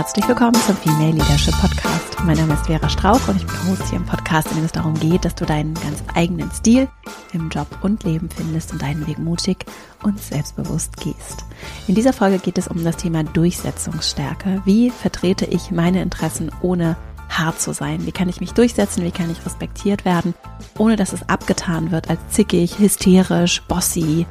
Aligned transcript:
Herzlich 0.00 0.26
willkommen 0.26 0.54
zum 0.54 0.74
Female 0.76 1.12
Leadership 1.12 1.54
Podcast. 1.60 2.24
Mein 2.24 2.38
Name 2.38 2.54
ist 2.54 2.64
Vera 2.64 2.88
Strauch 2.88 3.28
und 3.28 3.36
ich 3.36 3.46
bin 3.46 3.68
Host 3.68 3.90
hier 3.90 3.98
im 3.98 4.06
Podcast, 4.06 4.48
in 4.48 4.56
dem 4.56 4.64
es 4.64 4.72
darum 4.72 4.98
geht, 4.98 5.26
dass 5.26 5.34
du 5.34 5.44
deinen 5.44 5.74
ganz 5.74 6.02
eigenen 6.14 6.50
Stil 6.52 6.88
im 7.34 7.50
Job 7.50 7.66
und 7.82 8.02
Leben 8.04 8.30
findest 8.34 8.72
und 8.72 8.80
deinen 8.80 9.06
Weg 9.06 9.18
mutig 9.18 9.66
und 10.02 10.18
selbstbewusst 10.18 10.96
gehst. 10.96 11.44
In 11.86 11.94
dieser 11.94 12.14
Folge 12.14 12.38
geht 12.38 12.56
es 12.56 12.66
um 12.66 12.82
das 12.82 12.96
Thema 12.96 13.24
Durchsetzungsstärke. 13.24 14.62
Wie 14.64 14.88
vertrete 14.88 15.44
ich 15.44 15.70
meine 15.70 16.00
Interessen 16.00 16.50
ohne 16.62 16.96
hart 17.28 17.60
zu 17.60 17.74
sein? 17.74 18.06
Wie 18.06 18.12
kann 18.12 18.30
ich 18.30 18.40
mich 18.40 18.52
durchsetzen? 18.52 19.04
Wie 19.04 19.10
kann 19.10 19.30
ich 19.30 19.44
respektiert 19.44 20.06
werden, 20.06 20.32
ohne 20.78 20.96
dass 20.96 21.12
es 21.12 21.28
abgetan 21.28 21.90
wird 21.90 22.08
als 22.08 22.20
zickig, 22.30 22.78
hysterisch, 22.78 23.60
bossy, 23.68 24.24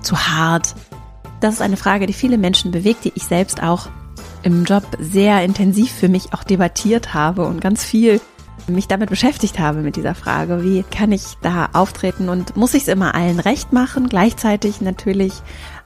zu 0.00 0.16
hart? 0.16 0.76
Das 1.40 1.54
ist 1.54 1.60
eine 1.60 1.76
Frage, 1.76 2.06
die 2.06 2.12
viele 2.12 2.38
Menschen 2.38 2.70
bewegt, 2.70 3.04
die 3.04 3.12
ich 3.16 3.24
selbst 3.24 3.60
auch 3.64 3.88
im 4.42 4.64
Job 4.64 4.84
sehr 4.98 5.42
intensiv 5.44 5.92
für 5.92 6.08
mich 6.08 6.32
auch 6.32 6.44
debattiert 6.44 7.14
habe 7.14 7.44
und 7.44 7.60
ganz 7.60 7.84
viel 7.84 8.20
mich 8.66 8.88
damit 8.88 9.08
beschäftigt 9.08 9.58
habe 9.58 9.80
mit 9.80 9.96
dieser 9.96 10.14
Frage, 10.14 10.62
wie 10.62 10.82
kann 10.82 11.12
ich 11.12 11.22
da 11.42 11.70
auftreten 11.72 12.28
und 12.28 12.56
muss 12.56 12.74
ich 12.74 12.82
es 12.82 12.88
immer 12.88 13.14
allen 13.14 13.40
recht 13.40 13.72
machen, 13.72 14.08
gleichzeitig 14.08 14.80
natürlich 14.80 15.32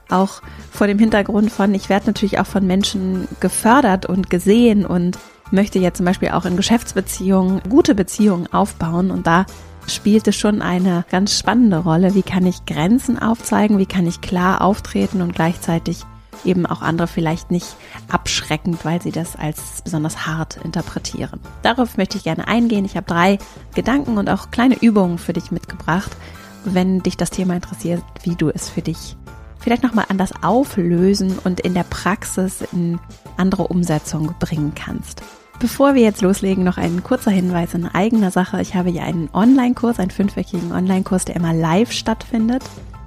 auch 0.09 0.41
vor 0.71 0.87
dem 0.87 0.99
Hintergrund 0.99 1.51
von, 1.51 1.73
ich 1.73 1.89
werde 1.89 2.07
natürlich 2.07 2.39
auch 2.39 2.45
von 2.45 2.67
Menschen 2.67 3.27
gefördert 3.39 4.05
und 4.05 4.29
gesehen 4.29 4.85
und 4.85 5.17
möchte 5.51 5.79
ja 5.79 5.93
zum 5.93 6.05
Beispiel 6.05 6.29
auch 6.29 6.45
in 6.45 6.57
Geschäftsbeziehungen 6.57 7.61
gute 7.69 7.95
Beziehungen 7.95 8.51
aufbauen 8.51 9.11
und 9.11 9.27
da 9.27 9.45
spielt 9.87 10.27
es 10.27 10.35
schon 10.35 10.61
eine 10.61 11.05
ganz 11.11 11.37
spannende 11.37 11.77
Rolle. 11.77 12.15
Wie 12.15 12.23
kann 12.23 12.45
ich 12.45 12.65
Grenzen 12.65 13.19
aufzeigen? 13.19 13.77
Wie 13.77 13.85
kann 13.85 14.07
ich 14.07 14.21
klar 14.21 14.61
auftreten 14.61 15.21
und 15.21 15.35
gleichzeitig 15.35 16.03
eben 16.45 16.65
auch 16.65 16.81
andere 16.81 17.07
vielleicht 17.07 17.51
nicht 17.51 17.75
abschreckend, 18.09 18.85
weil 18.85 19.01
sie 19.01 19.11
das 19.11 19.35
als 19.35 19.81
besonders 19.83 20.25
hart 20.25 20.57
interpretieren. 20.63 21.39
Darauf 21.61 21.97
möchte 21.97 22.17
ich 22.17 22.23
gerne 22.23 22.47
eingehen. 22.47 22.85
Ich 22.85 22.95
habe 22.95 23.07
drei 23.07 23.39
Gedanken 23.75 24.17
und 24.17 24.29
auch 24.29 24.51
kleine 24.51 24.75
Übungen 24.81 25.17
für 25.17 25.33
dich 25.33 25.51
mitgebracht, 25.51 26.11
wenn 26.65 27.01
dich 27.01 27.17
das 27.17 27.29
Thema 27.29 27.55
interessiert, 27.55 28.03
wie 28.23 28.35
du 28.35 28.49
es 28.49 28.69
für 28.69 28.81
dich 28.81 29.17
vielleicht 29.59 29.83
nochmal 29.83 30.05
anders 30.09 30.31
auflösen 30.41 31.39
und 31.43 31.61
in 31.61 31.73
der 31.73 31.83
Praxis 31.83 32.63
in 32.73 32.99
andere 33.37 33.67
Umsetzung 33.67 34.35
bringen 34.39 34.73
kannst. 34.75 35.23
Bevor 35.59 35.95
wir 35.95 36.01
jetzt 36.01 36.21
loslegen, 36.21 36.63
noch 36.63 36.77
ein 36.77 37.03
kurzer 37.03 37.31
Hinweis 37.31 37.73
in 37.73 37.87
eigener 37.87 38.31
Sache. 38.31 38.61
Ich 38.61 38.75
habe 38.75 38.89
ja 38.89 39.03
einen 39.03 39.29
Online-Kurs, 39.33 39.99
einen 39.99 40.11
fünfwöchigen 40.11 40.73
Online-Kurs, 40.73 41.23
der 41.25 41.37
immer 41.37 41.53
live 41.53 41.91
stattfindet. 41.91 42.63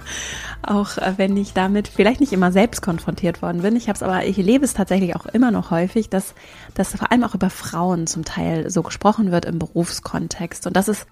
auch 0.62 0.98
äh, 0.98 1.14
wenn 1.16 1.36
ich 1.36 1.52
damit 1.52 1.88
vielleicht 1.88 2.20
nicht 2.20 2.32
immer 2.32 2.52
selbst 2.52 2.82
konfrontiert 2.82 3.42
worden 3.42 3.62
bin. 3.62 3.76
Ich 3.76 3.88
habe 3.88 3.96
es 3.96 4.02
aber, 4.02 4.24
ich 4.24 4.36
lebe 4.36 4.64
es 4.64 4.74
tatsächlich 4.74 5.16
auch 5.16 5.26
immer 5.26 5.50
noch 5.50 5.70
häufig, 5.70 6.08
dass, 6.08 6.34
dass 6.74 6.94
vor 6.94 7.10
allem 7.10 7.24
auch 7.24 7.34
über 7.34 7.50
Frauen 7.50 8.06
zum 8.06 8.24
Teil 8.24 8.70
so 8.70 8.82
gesprochen 8.82 9.30
wird 9.30 9.44
im 9.44 9.58
Berufskontext 9.58 10.66
und 10.66 10.76
dass 10.76 10.88
es 10.88 11.06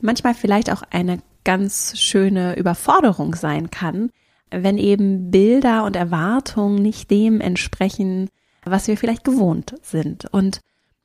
manchmal 0.00 0.34
vielleicht 0.34 0.70
auch 0.70 0.82
eine 0.90 1.20
ganz 1.44 1.98
schöne 1.98 2.56
Überforderung 2.56 3.34
sein 3.34 3.70
kann, 3.70 4.10
wenn 4.50 4.78
eben 4.78 5.30
Bilder 5.30 5.84
und 5.84 5.96
Erwartungen 5.96 6.76
nicht 6.76 7.10
dem 7.10 7.40
entsprechen, 7.40 8.28
was 8.64 8.88
wir 8.88 8.96
vielleicht 8.96 9.24
gewohnt 9.24 9.74
sind. 9.82 10.26
Und 10.32 10.60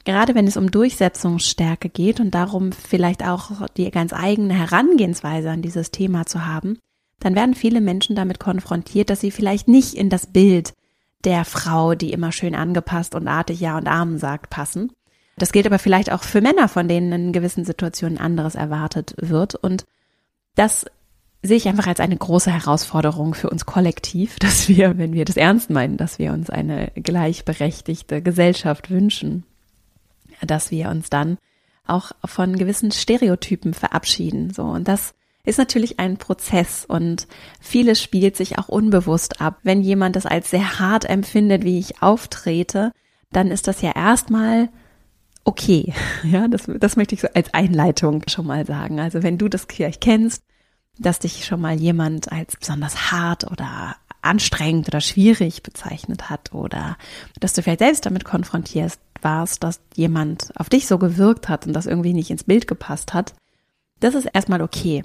gerade 0.06 0.36
wenn 0.36 0.48
es 0.48 0.58
um 0.58 0.72
Durchsetzungsstärke 0.72 1.90
geht 1.90 2.20
und 2.20 2.32
darum 2.32 2.72
vielleicht 2.72 3.26
auch 3.26 3.68
die 3.76 3.90
ganz 3.92 4.14
eigene 4.14 4.54
Herangehensweise 4.54 5.52
an 5.52 5.62
dieses 5.62 5.92
Thema 5.92 6.26
zu 6.26 6.46
haben, 6.46 6.80
dann 7.20 7.36
werden 7.36 7.54
viele 7.54 7.82
Menschen 7.82 8.16
damit 8.16 8.40
konfrontiert, 8.40 9.10
dass 9.10 9.22
sie 9.22 9.32
vielleicht 9.32 9.68
nicht 9.68 9.94
in 9.94 10.10
das 10.10 10.28
Bild 10.28 10.74
der 11.26 11.46
Frau, 11.46 11.96
die 11.96 12.14
immer 12.14 12.32
schön 12.32 12.56
angepasst 12.56 13.14
und 13.16 13.28
artig 13.28 13.60
Ja 13.60 13.78
und 13.78 13.88
Amen 13.88 14.18
sagt, 14.18 14.50
passen. 14.50 14.92
Das 15.38 15.52
gilt 15.52 15.66
aber 15.66 15.80
vielleicht 15.80 16.12
auch 16.12 16.24
für 16.24 16.42
Männer, 16.42 16.68
von 16.68 16.88
denen 16.88 17.12
in 17.12 17.34
gewissen 17.34 17.66
Situationen 17.66 18.18
anderes 18.18 18.56
erwartet 18.56 19.16
wird. 19.18 19.56
Und 19.56 19.86
das 20.56 20.86
sehe 21.42 21.58
ich 21.58 21.68
einfach 21.68 21.88
als 21.88 22.00
eine 22.00 22.18
große 22.18 22.52
Herausforderung 22.52 23.34
für 23.34 23.50
uns 23.50 23.66
kollektiv, 23.66 24.38
dass 24.40 24.70
wir, 24.70 24.98
wenn 24.98 25.14
wir 25.14 25.26
das 25.26 25.38
ernst 25.38 25.70
meinen, 25.70 25.98
dass 25.98 26.20
wir 26.20 26.34
uns 26.34 26.50
eine 26.50 26.92
gleichberechtigte 26.96 28.22
Gesellschaft 28.22 28.90
wünschen, 28.90 29.44
dass 30.42 30.72
wir 30.72 30.90
uns 30.90 31.10
dann 31.10 31.38
auch 31.86 32.12
von 32.24 32.56
gewissen 32.56 32.92
Stereotypen 32.92 33.74
verabschieden. 33.74 34.54
So. 34.54 34.64
Und 34.64 34.88
das 34.88 35.14
ist 35.50 35.58
natürlich 35.58 36.00
ein 36.00 36.18
Prozess 36.18 36.86
und 36.86 37.28
vieles 37.60 38.02
spielt 38.02 38.38
sich 38.38 38.58
auch 38.58 38.70
unbewusst 38.70 39.42
ab. 39.42 39.60
Wenn 39.64 39.82
jemand 39.82 40.16
das 40.16 40.26
als 40.26 40.50
sehr 40.50 40.80
hart 40.80 41.06
empfindet, 41.06 41.64
wie 41.64 41.80
ich 41.80 42.02
auftrete, 42.02 42.92
dann 43.32 43.52
ist 43.52 43.68
das 43.68 43.82
ja 43.82 43.92
erstmal 43.96 44.70
okay. 45.44 45.94
Ja, 46.24 46.48
das, 46.48 46.64
das 46.68 46.96
möchte 46.96 47.16
ich 47.16 47.22
so 47.22 47.28
als 47.34 47.54
Einleitung 47.54 48.24
schon 48.28 48.48
mal 48.48 48.66
sagen. 48.66 49.00
Also 49.00 49.24
wenn 49.24 49.38
du 49.38 49.50
das 49.50 49.66
vielleicht 49.70 50.02
kennst, 50.02 50.44
dass 50.98 51.20
dich 51.20 51.46
schon 51.46 51.62
mal 51.62 51.80
jemand 51.80 52.32
als 52.32 52.58
besonders 52.58 53.12
hart 53.12 53.50
oder 53.50 53.96
anstrengend 54.22 54.90
oder 54.90 55.00
schwierig 55.02 55.64
bezeichnet 55.64 56.30
hat 56.30 56.54
oder 56.54 56.98
dass 57.40 57.54
du 57.54 57.64
vielleicht 57.64 57.80
selbst 57.80 58.06
damit 58.06 58.26
konfrontiert 58.26 59.00
warst, 59.22 59.64
dass 59.64 59.80
jemand 59.96 60.52
auf 60.56 60.70
dich 60.70 60.88
so 60.88 60.98
gewirkt 60.98 61.50
hat 61.50 61.66
und 61.66 61.74
das 61.74 61.86
irgendwie 61.86 62.14
nicht 62.14 62.30
ins 62.30 62.44
Bild 62.44 62.68
gepasst 62.68 63.14
hat, 63.14 63.34
das 64.00 64.16
ist 64.16 64.26
erstmal 64.26 64.62
okay. 64.62 65.04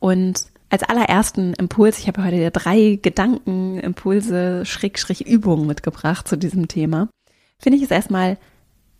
Und 0.00 0.46
als 0.70 0.82
allerersten 0.82 1.54
Impuls, 1.54 1.98
ich 1.98 2.08
habe 2.08 2.24
heute 2.24 2.50
drei 2.50 2.98
Gedankenimpulse, 3.00 4.64
Schrägstrich 4.64 5.26
Übungen 5.26 5.66
mitgebracht 5.66 6.28
zu 6.28 6.36
diesem 6.36 6.68
Thema, 6.68 7.08
finde 7.58 7.78
ich 7.78 7.84
es 7.84 7.90
erstmal 7.90 8.38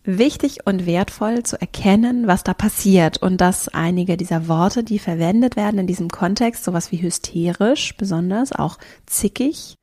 wichtig 0.03 0.65
und 0.65 0.85
wertvoll 0.85 1.43
zu 1.43 1.59
erkennen, 1.59 2.27
was 2.27 2.43
da 2.43 2.53
passiert 2.53 3.21
und 3.21 3.39
dass 3.39 3.67
einige 3.67 4.17
dieser 4.17 4.47
Worte, 4.47 4.83
die 4.83 4.97
verwendet 4.97 5.55
werden 5.55 5.79
in 5.79 5.87
diesem 5.87 6.09
Kontext, 6.09 6.63
sowas 6.63 6.91
wie 6.91 7.01
hysterisch 7.01 7.95
besonders, 7.97 8.51
auch 8.51 8.77
zickig, 9.05 9.75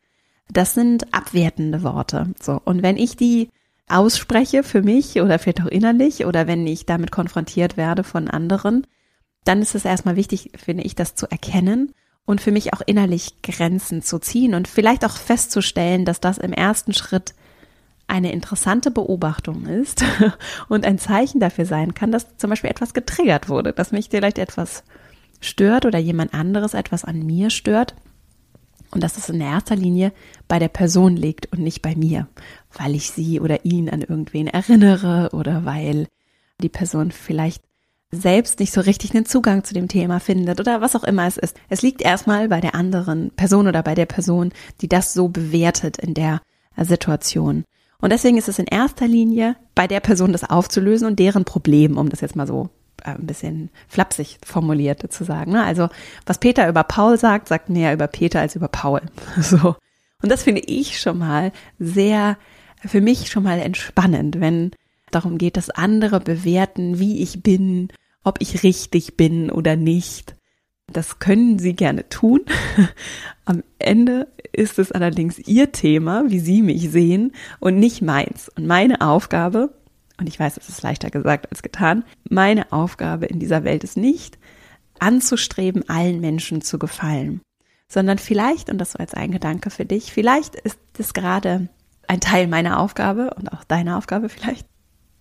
das 0.50 0.74
sind 0.74 1.12
abwertende 1.14 1.82
Worte. 1.82 2.34
So. 2.40 2.60
Und 2.64 2.82
wenn 2.82 2.96
ich 2.96 3.16
die 3.16 3.50
ausspreche 3.88 4.62
für 4.62 4.82
mich 4.82 5.20
oder 5.20 5.38
vielleicht 5.38 5.62
auch 5.62 5.66
innerlich 5.66 6.26
oder 6.26 6.46
wenn 6.46 6.66
ich 6.66 6.86
damit 6.86 7.12
konfrontiert 7.12 7.76
werde 7.76 8.02
von 8.02 8.28
anderen, 8.28 8.86
dann 9.46 9.62
ist 9.62 9.74
es 9.74 9.84
erstmal 9.84 10.16
wichtig, 10.16 10.50
finde 10.56 10.82
ich, 10.82 10.94
das 10.94 11.14
zu 11.14 11.30
erkennen 11.30 11.92
und 12.24 12.40
für 12.40 12.50
mich 12.50 12.74
auch 12.74 12.82
innerlich 12.84 13.40
Grenzen 13.42 14.02
zu 14.02 14.18
ziehen 14.18 14.54
und 14.54 14.68
vielleicht 14.68 15.04
auch 15.04 15.16
festzustellen, 15.16 16.04
dass 16.04 16.20
das 16.20 16.38
im 16.38 16.52
ersten 16.52 16.92
Schritt 16.92 17.34
eine 18.08 18.32
interessante 18.32 18.90
Beobachtung 18.90 19.66
ist 19.66 20.04
und 20.68 20.84
ein 20.84 20.98
Zeichen 20.98 21.40
dafür 21.40 21.64
sein 21.64 21.94
kann, 21.94 22.12
dass 22.12 22.36
zum 22.36 22.50
Beispiel 22.50 22.70
etwas 22.70 22.92
getriggert 22.92 23.48
wurde, 23.48 23.72
dass 23.72 23.92
mich 23.92 24.08
vielleicht 24.10 24.38
etwas 24.38 24.84
stört 25.40 25.86
oder 25.86 25.98
jemand 25.98 26.34
anderes 26.34 26.74
etwas 26.74 27.04
an 27.04 27.24
mir 27.24 27.50
stört 27.50 27.94
und 28.90 29.02
dass 29.02 29.16
es 29.16 29.28
in 29.28 29.40
erster 29.40 29.76
Linie 29.76 30.12
bei 30.48 30.58
der 30.58 30.68
Person 30.68 31.16
liegt 31.16 31.52
und 31.52 31.60
nicht 31.60 31.82
bei 31.82 31.94
mir, 31.94 32.28
weil 32.76 32.94
ich 32.94 33.10
sie 33.10 33.40
oder 33.40 33.64
ihn 33.64 33.90
an 33.90 34.02
irgendwen 34.02 34.46
erinnere 34.46 35.30
oder 35.32 35.64
weil 35.64 36.08
die 36.60 36.68
Person 36.68 37.12
vielleicht 37.12 37.62
selbst 38.10 38.60
nicht 38.60 38.72
so 38.72 38.80
richtig 38.80 39.14
einen 39.14 39.26
Zugang 39.26 39.64
zu 39.64 39.74
dem 39.74 39.88
Thema 39.88 40.20
findet 40.20 40.60
oder 40.60 40.80
was 40.80 40.94
auch 40.94 41.04
immer 41.04 41.26
es 41.26 41.36
ist. 41.36 41.56
Es 41.68 41.82
liegt 41.82 42.02
erstmal 42.02 42.48
bei 42.48 42.60
der 42.60 42.74
anderen 42.74 43.30
Person 43.32 43.66
oder 43.66 43.82
bei 43.82 43.94
der 43.94 44.06
Person, 44.06 44.52
die 44.80 44.88
das 44.88 45.12
so 45.12 45.28
bewertet 45.28 45.96
in 45.98 46.14
der 46.14 46.40
Situation. 46.78 47.64
Und 47.98 48.12
deswegen 48.12 48.36
ist 48.36 48.48
es 48.48 48.58
in 48.58 48.66
erster 48.66 49.08
Linie 49.08 49.56
bei 49.74 49.86
der 49.86 50.00
Person 50.00 50.32
das 50.32 50.48
aufzulösen 50.48 51.06
und 51.06 51.18
deren 51.18 51.44
Problem, 51.44 51.96
um 51.96 52.08
das 52.08 52.20
jetzt 52.20 52.36
mal 52.36 52.46
so 52.46 52.68
äh, 53.02 53.10
ein 53.10 53.26
bisschen 53.26 53.70
flapsig 53.88 54.38
formuliert 54.44 55.10
zu 55.12 55.24
sagen. 55.24 55.52
Ne? 55.52 55.64
Also 55.64 55.88
was 56.26 56.38
Peter 56.38 56.68
über 56.68 56.84
Paul 56.84 57.18
sagt, 57.18 57.48
sagt 57.48 57.70
mehr 57.70 57.92
über 57.92 58.06
Peter 58.06 58.40
als 58.40 58.56
über 58.56 58.68
Paul. 58.68 59.00
So. 59.40 59.76
Und 60.22 60.32
das 60.32 60.42
finde 60.42 60.62
ich 60.62 60.98
schon 60.98 61.18
mal 61.18 61.52
sehr, 61.78 62.38
für 62.84 63.00
mich 63.02 63.30
schon 63.30 63.42
mal 63.42 63.58
entspannend, 63.58 64.40
wenn 64.40 64.70
darum 65.10 65.38
geht, 65.38 65.56
dass 65.56 65.70
andere 65.70 66.20
bewerten, 66.20 66.98
wie 66.98 67.22
ich 67.22 67.42
bin, 67.42 67.88
ob 68.24 68.40
ich 68.40 68.62
richtig 68.62 69.16
bin 69.16 69.50
oder 69.50 69.76
nicht. 69.76 70.36
Das 70.92 71.18
können 71.18 71.58
Sie 71.58 71.74
gerne 71.74 72.08
tun. 72.08 72.40
Am 73.44 73.62
Ende 73.78 74.28
ist 74.52 74.78
es 74.78 74.92
allerdings 74.92 75.38
Ihr 75.38 75.72
Thema, 75.72 76.24
wie 76.28 76.40
Sie 76.40 76.62
mich 76.62 76.90
sehen 76.90 77.32
und 77.60 77.78
nicht 77.78 78.02
meins. 78.02 78.48
Und 78.56 78.66
meine 78.66 79.00
Aufgabe, 79.00 79.74
und 80.18 80.28
ich 80.28 80.38
weiß, 80.38 80.56
es 80.56 80.68
ist 80.68 80.82
leichter 80.82 81.10
gesagt 81.10 81.50
als 81.50 81.62
getan, 81.62 82.04
meine 82.28 82.72
Aufgabe 82.72 83.26
in 83.26 83.38
dieser 83.38 83.64
Welt 83.64 83.84
ist 83.84 83.96
nicht, 83.96 84.38
anzustreben, 84.98 85.88
allen 85.88 86.20
Menschen 86.20 86.62
zu 86.62 86.78
gefallen, 86.78 87.40
sondern 87.88 88.18
vielleicht, 88.18 88.70
und 88.70 88.78
das 88.78 88.94
war 88.94 89.02
jetzt 89.02 89.16
ein 89.16 89.30
Gedanke 89.30 89.70
für 89.70 89.84
dich, 89.84 90.12
vielleicht 90.12 90.54
ist 90.54 90.78
es 90.98 91.12
gerade 91.12 91.68
ein 92.08 92.20
Teil 92.20 92.46
meiner 92.46 92.80
Aufgabe 92.80 93.34
und 93.34 93.52
auch 93.52 93.64
deine 93.64 93.96
Aufgabe 93.96 94.28
vielleicht, 94.28 94.66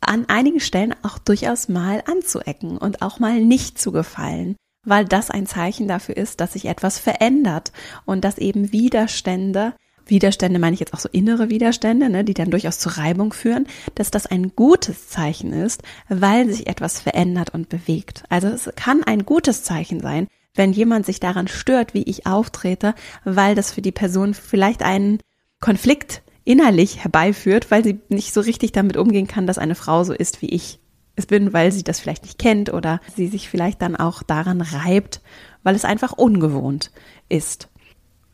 an 0.02 0.26
einigen 0.28 0.60
Stellen 0.60 0.94
auch 1.04 1.18
durchaus 1.18 1.68
mal 1.68 2.04
anzuecken 2.06 2.78
und 2.78 3.02
auch 3.02 3.20
mal 3.20 3.40
nicht 3.42 3.80
zu 3.80 3.92
gefallen 3.92 4.56
weil 4.86 5.06
das 5.06 5.32
ein 5.32 5.48
Zeichen 5.48 5.88
dafür 5.88 6.16
ist, 6.16 6.40
dass 6.40 6.54
sich 6.54 6.66
etwas 6.66 7.00
verändert 7.00 7.72
und 8.06 8.24
dass 8.24 8.38
eben 8.38 8.72
Widerstände 8.72 9.74
Widerstände 10.08 10.60
meine 10.60 10.76
ich 10.76 10.80
jetzt 10.80 10.94
auch 10.94 11.00
so 11.00 11.10
innere 11.12 11.50
Widerstände, 11.50 12.10
ne, 12.10 12.24
die 12.24 12.36
dann 12.36 12.52
durchaus 12.52 12.78
zu 12.78 12.90
Reibung 12.90 13.34
führen, 13.34 13.66
dass 13.96 14.12
das 14.12 14.28
ein 14.28 14.56
gutes 14.56 15.10
Zeichen 15.10 15.52
ist, 15.52 15.82
weil 16.10 16.48
sich 16.48 16.68
etwas 16.68 17.00
verändert 17.00 17.56
und 17.56 17.70
bewegt. 17.70 18.24
Also 18.30 18.48
es 18.48 18.70
kann 18.76 19.04
ein 19.04 19.26
gutes 19.26 19.64
Zeichen 19.64 20.02
sein, 20.02 20.28
wenn 20.54 20.74
jemand 20.74 21.08
sich 21.08 21.20
daran 21.20 21.48
stört, 21.48 21.96
wie 21.96 22.04
ich 22.04 22.28
auftrete, 22.28 22.94
weil 23.24 23.56
das 23.56 23.72
für 23.72 23.82
die 23.82 23.92
Person 23.92 24.36
vielleicht 24.36 24.84
einen 24.84 25.20
Konflikt 25.60 26.22
innerlich 26.46 27.04
herbeiführt, 27.04 27.72
weil 27.72 27.84
sie 27.84 28.00
nicht 28.08 28.34
so 28.34 28.40
richtig 28.40 28.72
damit 28.72 28.96
umgehen 28.96 29.28
kann, 29.28 29.48
dass 29.48 29.58
eine 29.58 29.76
Frau 29.76 30.04
so 30.04 30.14
ist 30.14 30.42
wie 30.42 30.50
ich 30.50 30.80
es 31.16 31.26
bin, 31.26 31.54
weil 31.54 31.72
sie 31.72 31.84
das 31.84 32.00
vielleicht 32.00 32.24
nicht 32.24 32.40
kennt 32.40 32.72
oder 32.72 33.00
sie 33.16 33.28
sich 33.28 33.50
vielleicht 33.50 33.82
dann 33.82 33.96
auch 33.96 34.24
daran 34.24 34.62
reibt, 34.62 35.22
weil 35.64 35.76
es 35.76 35.86
einfach 35.86 36.14
ungewohnt 36.14 36.92
ist. 37.30 37.70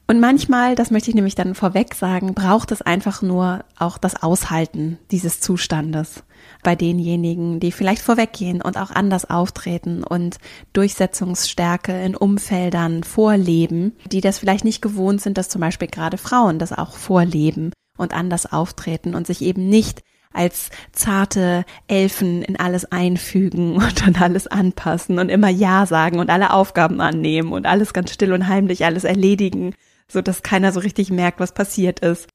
Und 0.07 0.19
manchmal, 0.19 0.75
das 0.75 0.91
möchte 0.91 1.09
ich 1.09 1.15
nämlich 1.15 1.35
dann 1.35 1.55
vorweg 1.55 1.95
sagen, 1.95 2.33
braucht 2.33 2.71
es 2.71 2.81
einfach 2.81 3.21
nur 3.21 3.63
auch 3.77 3.97
das 3.97 4.21
Aushalten 4.21 4.97
dieses 5.09 5.39
Zustandes 5.39 6.23
bei 6.63 6.75
denjenigen, 6.75 7.61
die 7.61 7.71
vielleicht 7.71 8.01
vorweggehen 8.01 8.61
und 8.61 8.77
auch 8.77 8.91
anders 8.91 9.29
auftreten 9.29 10.03
und 10.03 10.37
Durchsetzungsstärke 10.73 11.93
in 12.03 12.17
Umfeldern 12.17 13.03
vorleben, 13.03 13.93
die 14.11 14.19
das 14.19 14.39
vielleicht 14.39 14.65
nicht 14.65 14.81
gewohnt 14.81 15.21
sind, 15.21 15.37
dass 15.37 15.47
zum 15.47 15.61
Beispiel 15.61 15.87
gerade 15.87 16.17
Frauen 16.17 16.59
das 16.59 16.73
auch 16.73 16.97
vorleben 16.97 17.71
und 18.01 18.13
anders 18.13 18.51
auftreten 18.51 19.15
und 19.15 19.27
sich 19.27 19.41
eben 19.41 19.69
nicht 19.69 20.03
als 20.33 20.69
zarte 20.91 21.65
Elfen 21.87 22.41
in 22.41 22.57
alles 22.57 22.91
einfügen 22.91 23.75
und 23.75 24.05
dann 24.05 24.15
alles 24.15 24.47
anpassen 24.47 25.19
und 25.19 25.29
immer 25.29 25.49
Ja 25.49 25.85
sagen 25.85 26.19
und 26.19 26.29
alle 26.29 26.53
Aufgaben 26.53 27.01
annehmen 27.01 27.51
und 27.51 27.65
alles 27.65 27.93
ganz 27.93 28.11
still 28.11 28.33
und 28.33 28.47
heimlich 28.47 28.85
alles 28.85 29.03
erledigen, 29.03 29.73
so 30.07 30.21
dass 30.21 30.43
keiner 30.43 30.71
so 30.71 30.79
richtig 30.79 31.11
merkt, 31.11 31.39
was 31.39 31.53
passiert 31.53 31.99
ist. 31.99 32.27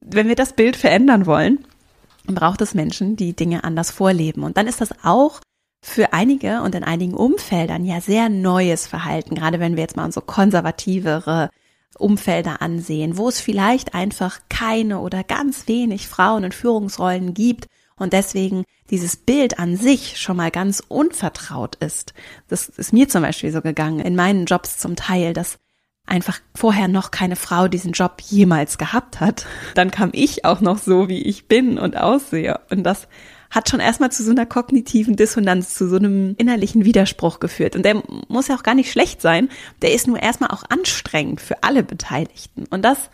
Wenn 0.00 0.28
wir 0.28 0.34
das 0.34 0.54
Bild 0.54 0.76
verändern 0.76 1.26
wollen, 1.26 1.64
braucht 2.26 2.60
es 2.60 2.74
Menschen, 2.74 3.16
die 3.16 3.34
Dinge 3.34 3.64
anders 3.64 3.90
vorleben. 3.90 4.42
Und 4.42 4.56
dann 4.56 4.66
ist 4.66 4.80
das 4.80 4.92
auch 5.04 5.40
für 5.84 6.12
einige 6.12 6.62
und 6.62 6.74
in 6.74 6.84
einigen 6.84 7.14
Umfeldern 7.14 7.84
ja 7.84 8.00
sehr 8.00 8.28
neues 8.28 8.86
Verhalten, 8.86 9.34
gerade 9.34 9.58
wenn 9.58 9.76
wir 9.76 9.82
jetzt 9.82 9.96
mal 9.96 10.10
so 10.12 10.20
konservativere 10.20 11.50
Umfelder 11.98 12.62
ansehen, 12.62 13.16
wo 13.16 13.28
es 13.28 13.40
vielleicht 13.40 13.94
einfach 13.94 14.40
keine 14.48 15.00
oder 15.00 15.24
ganz 15.24 15.68
wenig 15.68 16.08
Frauen 16.08 16.44
in 16.44 16.52
Führungsrollen 16.52 17.34
gibt 17.34 17.66
und 17.96 18.12
deswegen 18.12 18.64
dieses 18.90 19.16
Bild 19.16 19.58
an 19.58 19.76
sich 19.76 20.20
schon 20.20 20.36
mal 20.36 20.50
ganz 20.50 20.82
unvertraut 20.86 21.76
ist. 21.76 22.14
Das 22.48 22.68
ist 22.68 22.92
mir 22.92 23.08
zum 23.08 23.22
Beispiel 23.22 23.52
so 23.52 23.62
gegangen 23.62 24.00
in 24.00 24.16
meinen 24.16 24.46
Jobs 24.46 24.78
zum 24.78 24.96
Teil, 24.96 25.32
dass 25.32 25.58
einfach 26.06 26.40
vorher 26.54 26.88
noch 26.88 27.10
keine 27.10 27.36
Frau 27.36 27.68
diesen 27.68 27.92
Job 27.92 28.20
jemals 28.26 28.76
gehabt 28.76 29.20
hat. 29.20 29.46
Dann 29.74 29.90
kam 29.90 30.10
ich 30.12 30.44
auch 30.44 30.60
noch 30.60 30.78
so, 30.78 31.08
wie 31.08 31.22
ich 31.22 31.46
bin 31.46 31.78
und 31.78 31.96
aussehe. 31.96 32.60
Und 32.70 32.82
das 32.82 33.08
hat 33.52 33.68
schon 33.68 33.80
erstmal 33.80 34.10
zu 34.10 34.24
so 34.24 34.30
einer 34.30 34.46
kognitiven 34.46 35.14
Dissonanz, 35.14 35.74
zu 35.74 35.88
so 35.88 35.96
einem 35.96 36.34
innerlichen 36.38 36.86
Widerspruch 36.86 37.38
geführt. 37.38 37.76
Und 37.76 37.84
der 37.84 38.02
muss 38.28 38.48
ja 38.48 38.56
auch 38.56 38.62
gar 38.62 38.74
nicht 38.74 38.90
schlecht 38.90 39.20
sein. 39.20 39.50
Der 39.82 39.92
ist 39.92 40.08
nur 40.08 40.20
erstmal 40.20 40.50
auch 40.50 40.64
anstrengend 40.70 41.40
für 41.40 41.62
alle 41.62 41.82
Beteiligten. 41.82 42.64
Und 42.70 42.82
das 42.82 43.10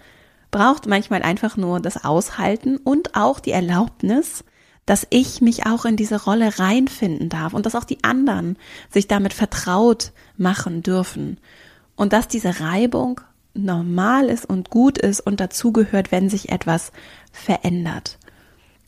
braucht 0.52 0.86
manchmal 0.86 1.22
einfach 1.22 1.56
nur 1.56 1.80
das 1.80 2.04
Aushalten 2.04 2.76
und 2.76 3.16
auch 3.16 3.40
die 3.40 3.50
Erlaubnis, 3.50 4.44
dass 4.86 5.08
ich 5.10 5.40
mich 5.40 5.66
auch 5.66 5.84
in 5.84 5.96
diese 5.96 6.22
Rolle 6.22 6.58
reinfinden 6.58 7.28
darf 7.28 7.52
und 7.52 7.66
dass 7.66 7.74
auch 7.74 7.84
die 7.84 8.04
anderen 8.04 8.56
sich 8.90 9.08
damit 9.08 9.34
vertraut 9.34 10.12
machen 10.36 10.84
dürfen. 10.84 11.38
Und 11.96 12.12
dass 12.12 12.28
diese 12.28 12.60
Reibung 12.60 13.20
normal 13.54 14.26
ist 14.26 14.46
und 14.46 14.70
gut 14.70 14.98
ist 14.98 15.20
und 15.20 15.40
dazugehört, 15.40 16.12
wenn 16.12 16.30
sich 16.30 16.50
etwas 16.50 16.92
verändert. 17.32 18.18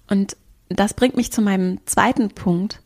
Und 0.09 0.37
das 0.79 0.95
bringt 0.95 1.17
mich 1.17 1.33
zu 1.33 1.43
meinem 1.43 1.85
zweiten 1.87 2.31
Punkt. 2.31 2.81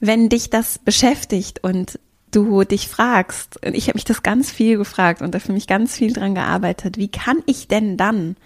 Wenn 0.00 0.28
dich 0.28 0.50
das 0.50 0.78
beschäftigt 0.78 1.62
und 1.62 1.98
du 2.30 2.64
dich 2.64 2.88
fragst, 2.88 3.64
und 3.64 3.74
ich 3.74 3.88
habe 3.88 3.96
mich 3.96 4.04
das 4.04 4.22
ganz 4.22 4.50
viel 4.50 4.76
gefragt 4.76 5.22
und 5.22 5.34
da 5.34 5.38
für 5.38 5.52
mich 5.52 5.66
ganz 5.66 5.94
viel 5.94 6.12
dran 6.12 6.34
gearbeitet, 6.34 6.96
wie 6.96 7.08
kann 7.10 7.42
ich 7.46 7.68
denn 7.68 7.96
dann, 7.96 8.36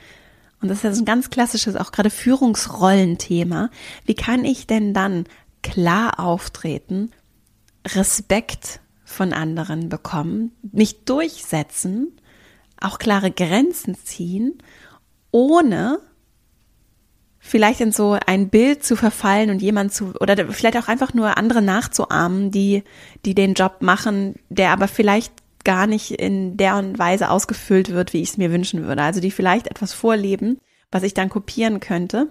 und 0.60 0.68
das 0.68 0.78
ist 0.78 0.84
ja 0.84 0.92
so 0.92 1.02
ein 1.02 1.06
ganz 1.06 1.30
klassisches, 1.30 1.76
auch 1.76 1.92
gerade 1.92 2.10
Führungsrollenthema, 2.10 3.70
wie 4.04 4.14
kann 4.14 4.44
ich 4.44 4.66
denn 4.66 4.92
dann 4.92 5.24
klar 5.62 6.20
auftreten, 6.20 7.12
Respekt 7.86 8.80
von 9.04 9.32
anderen 9.32 9.88
bekommen, 9.88 10.52
mich 10.62 11.04
durchsetzen, 11.04 12.12
auch 12.80 12.98
klare 12.98 13.30
Grenzen 13.30 13.94
ziehen, 13.94 14.58
ohne 15.30 16.00
vielleicht 17.48 17.80
in 17.80 17.92
so 17.92 18.18
ein 18.26 18.50
Bild 18.50 18.84
zu 18.84 18.94
verfallen 18.94 19.50
und 19.50 19.62
jemand 19.62 19.92
zu, 19.92 20.12
oder 20.20 20.36
vielleicht 20.52 20.76
auch 20.76 20.88
einfach 20.88 21.14
nur 21.14 21.38
andere 21.38 21.62
nachzuahmen, 21.62 22.50
die, 22.50 22.84
die 23.24 23.34
den 23.34 23.54
Job 23.54 23.78
machen, 23.80 24.36
der 24.50 24.70
aber 24.70 24.86
vielleicht 24.86 25.32
gar 25.64 25.86
nicht 25.86 26.12
in 26.12 26.56
der 26.56 26.98
Weise 26.98 27.30
ausgefüllt 27.30 27.90
wird, 27.90 28.12
wie 28.12 28.22
ich 28.22 28.30
es 28.30 28.36
mir 28.36 28.52
wünschen 28.52 28.86
würde. 28.86 29.02
Also 29.02 29.20
die 29.20 29.30
vielleicht 29.30 29.66
etwas 29.66 29.92
vorleben, 29.92 30.58
was 30.90 31.02
ich 31.02 31.14
dann 31.14 31.30
kopieren 31.30 31.80
könnte, 31.80 32.28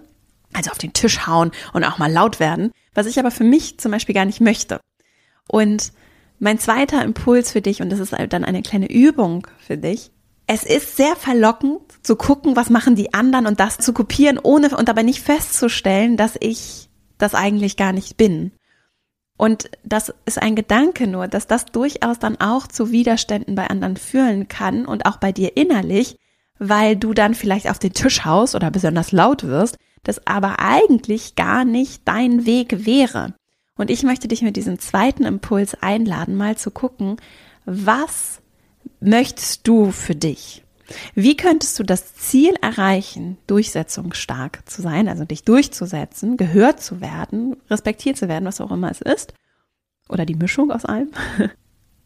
also 0.52 0.70
auf 0.70 0.78
den 0.78 0.92
Tisch 0.92 1.26
hauen 1.26 1.50
und 1.72 1.84
auch 1.84 1.98
mal 1.98 2.10
laut 2.10 2.40
werden, 2.40 2.72
was 2.94 3.06
ich 3.06 3.18
aber 3.18 3.30
für 3.30 3.44
mich 3.44 3.78
zum 3.78 3.92
Beispiel 3.92 4.14
gar 4.14 4.24
nicht 4.24 4.40
möchte. 4.40 4.80
Und 5.48 5.92
mein 6.38 6.58
zweiter 6.58 7.02
Impuls 7.04 7.52
für 7.52 7.60
dich, 7.60 7.82
und 7.82 7.90
das 7.90 7.98
ist 7.98 8.12
dann 8.12 8.44
eine 8.44 8.62
kleine 8.62 8.90
Übung 8.90 9.46
für 9.58 9.76
dich, 9.76 10.10
es 10.50 10.64
ist 10.64 10.96
sehr 10.96 11.14
verlockend 11.14 11.80
zu 12.02 12.16
gucken, 12.16 12.56
was 12.56 12.70
machen 12.70 12.96
die 12.96 13.12
anderen 13.12 13.46
und 13.46 13.60
das 13.60 13.76
zu 13.76 13.92
kopieren, 13.92 14.40
ohne 14.42 14.74
und 14.74 14.88
dabei 14.88 15.02
nicht 15.02 15.20
festzustellen, 15.20 16.16
dass 16.16 16.36
ich 16.40 16.88
das 17.18 17.34
eigentlich 17.34 17.76
gar 17.76 17.92
nicht 17.92 18.16
bin. 18.16 18.52
Und 19.36 19.70
das 19.84 20.12
ist 20.24 20.40
ein 20.40 20.56
Gedanke 20.56 21.06
nur, 21.06 21.28
dass 21.28 21.46
das 21.46 21.66
durchaus 21.66 22.18
dann 22.18 22.40
auch 22.40 22.66
zu 22.66 22.90
Widerständen 22.90 23.54
bei 23.54 23.66
anderen 23.66 23.98
führen 23.98 24.48
kann 24.48 24.86
und 24.86 25.04
auch 25.04 25.18
bei 25.18 25.32
dir 25.32 25.54
innerlich, 25.56 26.16
weil 26.58 26.96
du 26.96 27.12
dann 27.12 27.34
vielleicht 27.34 27.68
auf 27.68 27.78
den 27.78 27.92
Tisch 27.92 28.24
haust 28.24 28.54
oder 28.54 28.70
besonders 28.70 29.12
laut 29.12 29.44
wirst, 29.44 29.76
das 30.02 30.26
aber 30.26 30.60
eigentlich 30.60 31.36
gar 31.36 31.66
nicht 31.66 32.08
dein 32.08 32.46
Weg 32.46 32.86
wäre. 32.86 33.34
Und 33.76 33.90
ich 33.90 34.02
möchte 34.02 34.28
dich 34.28 34.40
mit 34.40 34.56
diesem 34.56 34.78
zweiten 34.78 35.24
Impuls 35.24 35.76
einladen, 35.82 36.36
mal 36.36 36.56
zu 36.56 36.70
gucken, 36.70 37.16
was 37.66 38.40
möchtest 39.00 39.66
du 39.66 39.90
für 39.90 40.14
dich? 40.14 40.64
Wie 41.14 41.36
könntest 41.36 41.78
du 41.78 41.82
das 41.82 42.14
Ziel 42.14 42.54
erreichen, 42.62 43.36
durchsetzungsstark 43.46 44.68
zu 44.68 44.80
sein, 44.80 45.08
also 45.08 45.24
dich 45.24 45.44
durchzusetzen, 45.44 46.36
gehört 46.36 46.80
zu 46.80 47.00
werden, 47.00 47.56
respektiert 47.68 48.16
zu 48.16 48.28
werden, 48.28 48.46
was 48.46 48.60
auch 48.60 48.70
immer 48.70 48.90
es 48.90 49.00
ist, 49.00 49.34
oder 50.08 50.24
die 50.24 50.34
Mischung 50.34 50.70
aus 50.70 50.84
allem, 50.84 51.10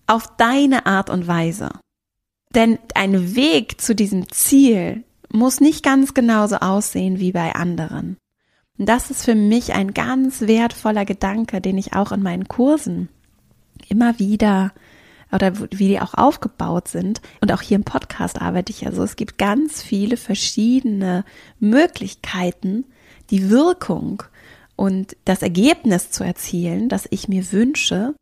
auf 0.07 0.37
deine 0.37 0.87
Art 0.87 1.11
und 1.11 1.27
Weise? 1.27 1.71
Denn 2.55 2.79
ein 2.95 3.37
Weg 3.37 3.81
zu 3.81 3.95
diesem 3.95 4.29
Ziel 4.31 5.05
muss 5.31 5.61
nicht 5.61 5.83
ganz 5.85 6.13
genauso 6.13 6.57
aussehen 6.57 7.19
wie 7.19 7.33
bei 7.33 7.55
anderen. 7.55 8.19
Und 8.79 8.89
das 8.89 9.11
ist 9.11 9.25
für 9.25 9.35
mich 9.35 9.75
ein 9.75 9.95
ganz 9.95 10.43
wertvoller 10.43 11.05
Gedanke, 11.05 11.61
den 11.61 11.79
ich 11.79 11.95
auch 11.95 12.13
in 12.13 12.23
meinen 12.23 12.49
Kursen 12.49 13.09
immer 13.89 14.19
wieder 14.19 14.73
oder 15.33 15.53
wie 15.71 15.89
die 15.89 16.01
auch 16.01 16.15
aufgebaut 16.15 16.89
sind. 16.89 17.21
Und 17.41 17.53
auch 17.53 17.63
hier 17.63 17.77
im 17.77 17.85
Podcast 17.85 18.41
arbeite 18.41 18.71
ich 18.71 18.83
ja 18.83 18.93
so. 18.93 19.03
Es 19.03 19.17
gibt 19.17 19.39
ganz 19.39 19.83
viele 19.83 20.17
verschiedene 20.17 21.25
Möglichkeiten, 21.59 22.85
die 23.31 23.51
Wirkung 23.51 24.23
und 24.77 25.17
das 25.25 25.43
Ergebnis 25.43 26.11
zu 26.11 26.25
erzielen, 26.25 26.89
das 26.89 27.07
ich 27.11 27.29
mir 27.29 27.51
wünsche. 27.53 28.15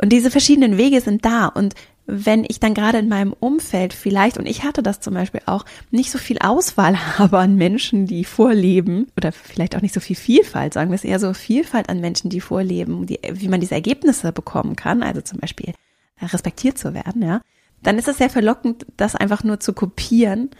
Und 0.00 0.10
diese 0.10 0.30
verschiedenen 0.30 0.76
Wege 0.76 1.00
sind 1.00 1.24
da. 1.24 1.46
Und 1.46 1.74
wenn 2.06 2.44
ich 2.44 2.60
dann 2.60 2.74
gerade 2.74 2.98
in 2.98 3.08
meinem 3.08 3.32
Umfeld 3.32 3.94
vielleicht, 3.94 4.36
und 4.36 4.46
ich 4.46 4.62
hatte 4.64 4.82
das 4.82 5.00
zum 5.00 5.14
Beispiel 5.14 5.40
auch, 5.46 5.64
nicht 5.90 6.10
so 6.10 6.18
viel 6.18 6.38
Auswahl 6.38 6.98
habe 7.18 7.38
an 7.38 7.56
Menschen, 7.56 8.06
die 8.06 8.24
vorleben, 8.24 9.06
oder 9.16 9.32
vielleicht 9.32 9.76
auch 9.76 9.82
nicht 9.82 9.94
so 9.94 10.00
viel 10.00 10.16
Vielfalt, 10.16 10.74
sagen 10.74 10.90
wir 10.90 10.96
es 10.96 11.04
eher 11.04 11.20
so 11.20 11.32
Vielfalt 11.32 11.88
an 11.88 12.00
Menschen, 12.00 12.28
die 12.28 12.40
vorleben, 12.40 13.06
die, 13.06 13.20
wie 13.32 13.48
man 13.48 13.60
diese 13.60 13.74
Ergebnisse 13.74 14.32
bekommen 14.32 14.76
kann, 14.76 15.02
also 15.02 15.20
zum 15.20 15.38
Beispiel 15.38 15.72
respektiert 16.20 16.78
zu 16.78 16.94
werden, 16.94 17.22
ja, 17.22 17.40
dann 17.82 17.98
ist 17.98 18.08
es 18.08 18.18
sehr 18.18 18.30
verlockend, 18.30 18.86
das 18.96 19.14
einfach 19.14 19.44
nur 19.44 19.60
zu 19.60 19.72
kopieren, 19.72 20.50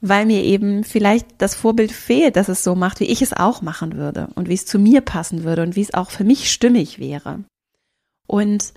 weil 0.00 0.24
mir 0.24 0.42
eben 0.42 0.84
vielleicht 0.84 1.26
das 1.38 1.54
Vorbild 1.54 1.92
fehlt, 1.92 2.36
dass 2.36 2.48
es 2.48 2.64
so 2.64 2.74
macht, 2.74 3.00
wie 3.00 3.04
ich 3.04 3.22
es 3.22 3.32
auch 3.32 3.60
machen 3.60 3.96
würde 3.96 4.28
und 4.34 4.48
wie 4.48 4.54
es 4.54 4.66
zu 4.66 4.78
mir 4.78 5.02
passen 5.02 5.44
würde 5.44 5.62
und 5.62 5.76
wie 5.76 5.82
es 5.82 5.94
auch 5.94 6.10
für 6.10 6.24
mich 6.24 6.50
stimmig 6.50 6.98
wäre. 6.98 7.44
Und 8.26 8.72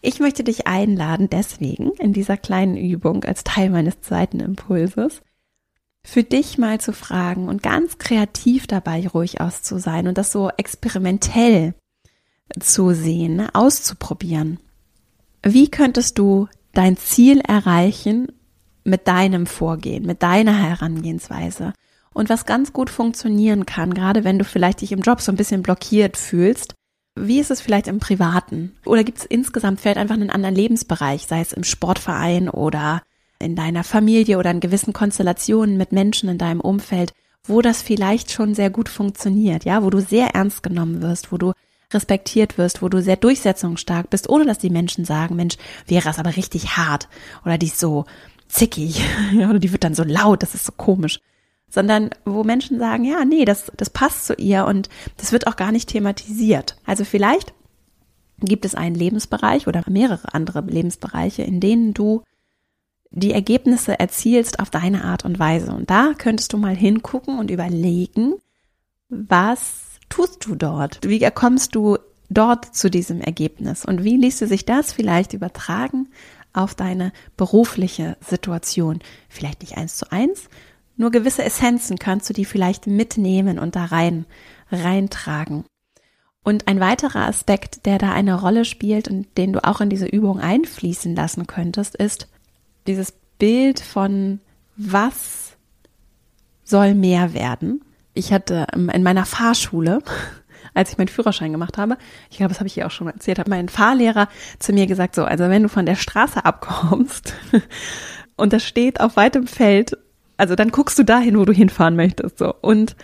ich 0.00 0.18
möchte 0.18 0.44
dich 0.44 0.66
einladen, 0.66 1.28
deswegen 1.30 1.92
in 1.98 2.12
dieser 2.12 2.36
kleinen 2.36 2.76
Übung 2.76 3.24
als 3.24 3.44
Teil 3.44 3.70
meines 3.70 4.00
zweiten 4.00 4.40
Impulses, 4.40 5.22
für 6.04 6.24
dich 6.24 6.58
mal 6.58 6.80
zu 6.80 6.92
fragen 6.92 7.48
und 7.48 7.62
ganz 7.62 7.98
kreativ 7.98 8.66
dabei 8.66 9.06
ruhig 9.06 9.40
aus 9.40 9.62
zu 9.62 9.78
sein 9.78 10.08
und 10.08 10.18
das 10.18 10.32
so 10.32 10.50
experimentell 10.56 11.74
zu 12.58 12.92
sehen, 12.92 13.48
auszuprobieren. 13.54 14.58
Wie 15.42 15.70
könntest 15.70 16.18
du 16.18 16.48
dein 16.72 16.96
Ziel 16.96 17.40
erreichen 17.40 18.28
mit 18.84 19.08
deinem 19.08 19.46
Vorgehen, 19.46 20.06
mit 20.06 20.22
deiner 20.22 20.56
Herangehensweise? 20.56 21.72
Und 22.14 22.28
was 22.28 22.46
ganz 22.46 22.72
gut 22.72 22.90
funktionieren 22.90 23.66
kann, 23.66 23.94
gerade 23.94 24.22
wenn 24.22 24.38
du 24.38 24.44
vielleicht 24.44 24.82
dich 24.82 24.92
im 24.92 25.00
Job 25.00 25.20
so 25.20 25.32
ein 25.32 25.36
bisschen 25.36 25.62
blockiert 25.62 26.16
fühlst, 26.16 26.74
wie 27.18 27.40
ist 27.40 27.50
es 27.50 27.60
vielleicht 27.60 27.88
im 27.88 27.98
Privaten? 27.98 28.74
Oder 28.84 29.04
gibt 29.04 29.18
es 29.18 29.24
insgesamt 29.24 29.80
vielleicht 29.80 29.98
einfach 29.98 30.14
einen 30.14 30.30
anderen 30.30 30.54
Lebensbereich, 30.54 31.26
sei 31.26 31.40
es 31.40 31.52
im 31.52 31.64
Sportverein 31.64 32.48
oder 32.48 33.02
in 33.38 33.56
deiner 33.56 33.84
Familie 33.84 34.38
oder 34.38 34.50
in 34.50 34.60
gewissen 34.60 34.92
Konstellationen 34.92 35.76
mit 35.76 35.92
Menschen 35.92 36.28
in 36.28 36.38
deinem 36.38 36.60
Umfeld, 36.60 37.12
wo 37.46 37.60
das 37.60 37.82
vielleicht 37.82 38.30
schon 38.30 38.54
sehr 38.54 38.70
gut 38.70 38.88
funktioniert, 38.88 39.64
ja, 39.64 39.82
wo 39.82 39.90
du 39.90 40.00
sehr 40.00 40.28
ernst 40.34 40.62
genommen 40.62 41.02
wirst, 41.02 41.32
wo 41.32 41.38
du 41.38 41.52
respektiert 41.94 42.58
wirst, 42.58 42.82
wo 42.82 42.88
du 42.88 43.02
sehr 43.02 43.16
durchsetzungsstark 43.16 44.10
bist, 44.10 44.28
ohne 44.28 44.44
dass 44.44 44.58
die 44.58 44.70
Menschen 44.70 45.04
sagen, 45.04 45.36
Mensch, 45.36 45.56
wäre 45.86 46.08
es 46.08 46.18
aber 46.18 46.36
richtig 46.36 46.76
hart 46.76 47.08
oder 47.44 47.58
die 47.58 47.66
ist 47.66 47.78
so 47.78 48.04
zickig 48.48 49.02
oder 49.34 49.58
die 49.58 49.72
wird 49.72 49.84
dann 49.84 49.94
so 49.94 50.04
laut, 50.04 50.42
das 50.42 50.54
ist 50.54 50.64
so 50.64 50.72
komisch 50.72 51.20
sondern 51.72 52.10
wo 52.26 52.44
Menschen 52.44 52.78
sagen, 52.78 53.04
ja, 53.04 53.24
nee, 53.24 53.46
das, 53.46 53.72
das 53.78 53.88
passt 53.88 54.26
zu 54.26 54.34
ihr 54.34 54.66
und 54.66 54.90
das 55.16 55.32
wird 55.32 55.46
auch 55.46 55.56
gar 55.56 55.72
nicht 55.72 55.88
thematisiert. 55.88 56.76
Also 56.84 57.06
vielleicht 57.06 57.54
gibt 58.40 58.66
es 58.66 58.74
einen 58.74 58.94
Lebensbereich 58.94 59.66
oder 59.66 59.82
mehrere 59.88 60.34
andere 60.34 60.60
Lebensbereiche, 60.60 61.42
in 61.42 61.60
denen 61.60 61.94
du 61.94 62.22
die 63.10 63.32
Ergebnisse 63.32 63.98
erzielst 63.98 64.60
auf 64.60 64.68
deine 64.68 65.04
Art 65.04 65.24
und 65.24 65.38
Weise. 65.38 65.72
Und 65.72 65.88
da 65.88 66.12
könntest 66.16 66.52
du 66.52 66.58
mal 66.58 66.76
hingucken 66.76 67.38
und 67.38 67.50
überlegen, 67.50 68.34
was 69.08 69.91
tust 70.12 70.44
du 70.46 70.54
dort? 70.54 70.98
Wie 71.02 71.18
kommst 71.30 71.74
du 71.74 71.96
dort 72.28 72.76
zu 72.76 72.90
diesem 72.90 73.20
Ergebnis? 73.22 73.84
Und 73.84 74.04
wie 74.04 74.16
ließe 74.16 74.46
sich 74.46 74.66
das 74.66 74.92
vielleicht 74.92 75.32
übertragen 75.32 76.08
auf 76.52 76.74
deine 76.74 77.12
berufliche 77.38 78.18
Situation? 78.20 79.00
Vielleicht 79.30 79.62
nicht 79.62 79.78
eins 79.78 79.96
zu 79.96 80.12
eins, 80.12 80.50
nur 80.98 81.10
gewisse 81.10 81.42
Essenzen 81.42 81.98
kannst 81.98 82.28
du 82.28 82.34
die 82.34 82.44
vielleicht 82.44 82.86
mitnehmen 82.86 83.58
und 83.58 83.74
da 83.74 83.86
rein, 83.86 84.26
reintragen. 84.70 85.64
Und 86.44 86.68
ein 86.68 86.80
weiterer 86.80 87.26
Aspekt, 87.26 87.86
der 87.86 87.96
da 87.98 88.12
eine 88.12 88.38
Rolle 88.38 88.66
spielt 88.66 89.08
und 89.08 89.26
den 89.38 89.54
du 89.54 89.64
auch 89.64 89.80
in 89.80 89.88
diese 89.88 90.06
Übung 90.06 90.40
einfließen 90.40 91.16
lassen 91.16 91.46
könntest, 91.46 91.94
ist 91.94 92.28
dieses 92.86 93.14
Bild 93.38 93.80
von 93.80 94.40
was 94.76 95.56
soll 96.64 96.94
mehr 96.94 97.32
werden. 97.32 97.82
Ich 98.14 98.32
hatte 98.32 98.66
in 98.74 99.02
meiner 99.02 99.24
Fahrschule, 99.24 100.00
als 100.74 100.90
ich 100.90 100.98
meinen 100.98 101.08
Führerschein 101.08 101.52
gemacht 101.52 101.78
habe, 101.78 101.96
ich 102.30 102.38
glaube, 102.38 102.50
das 102.50 102.60
habe 102.60 102.66
ich 102.66 102.74
hier 102.74 102.86
auch 102.86 102.90
schon 102.90 103.08
erzählt, 103.08 103.38
hat 103.38 103.48
mein 103.48 103.68
Fahrlehrer 103.68 104.28
zu 104.58 104.72
mir 104.72 104.86
gesagt, 104.86 105.14
so, 105.14 105.24
also 105.24 105.44
wenn 105.44 105.62
du 105.62 105.68
von 105.68 105.86
der 105.86 105.96
Straße 105.96 106.44
abkommst 106.44 107.34
und 108.36 108.52
da 108.52 108.58
steht 108.58 109.00
auf 109.00 109.16
weitem 109.16 109.46
Feld 109.46 109.96
also 110.42 110.56
dann 110.56 110.72
guckst 110.72 110.98
du 110.98 111.04
dahin, 111.04 111.38
wo 111.38 111.44
du 111.44 111.52
hinfahren 111.52 111.94
möchtest. 111.94 112.38
So. 112.38 112.52
Und 112.60 112.96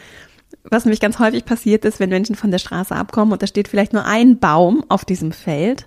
was 0.65 0.85
nämlich 0.85 0.99
ganz 0.99 1.21
häufig 1.21 1.45
passiert 1.45 1.85
ist, 1.85 2.01
wenn 2.01 2.11
Menschen 2.11 2.35
von 2.35 2.51
der 2.51 2.59
Straße 2.59 2.95
abkommen 2.95 3.33
und 3.33 3.43
da 3.43 3.47
steht 3.47 3.69
vielleicht 3.69 3.93
nur 3.93 4.05
ein 4.07 4.41
Baum 4.41 4.85
auf 4.89 5.05
diesem 5.05 5.31
Feld, 5.31 5.87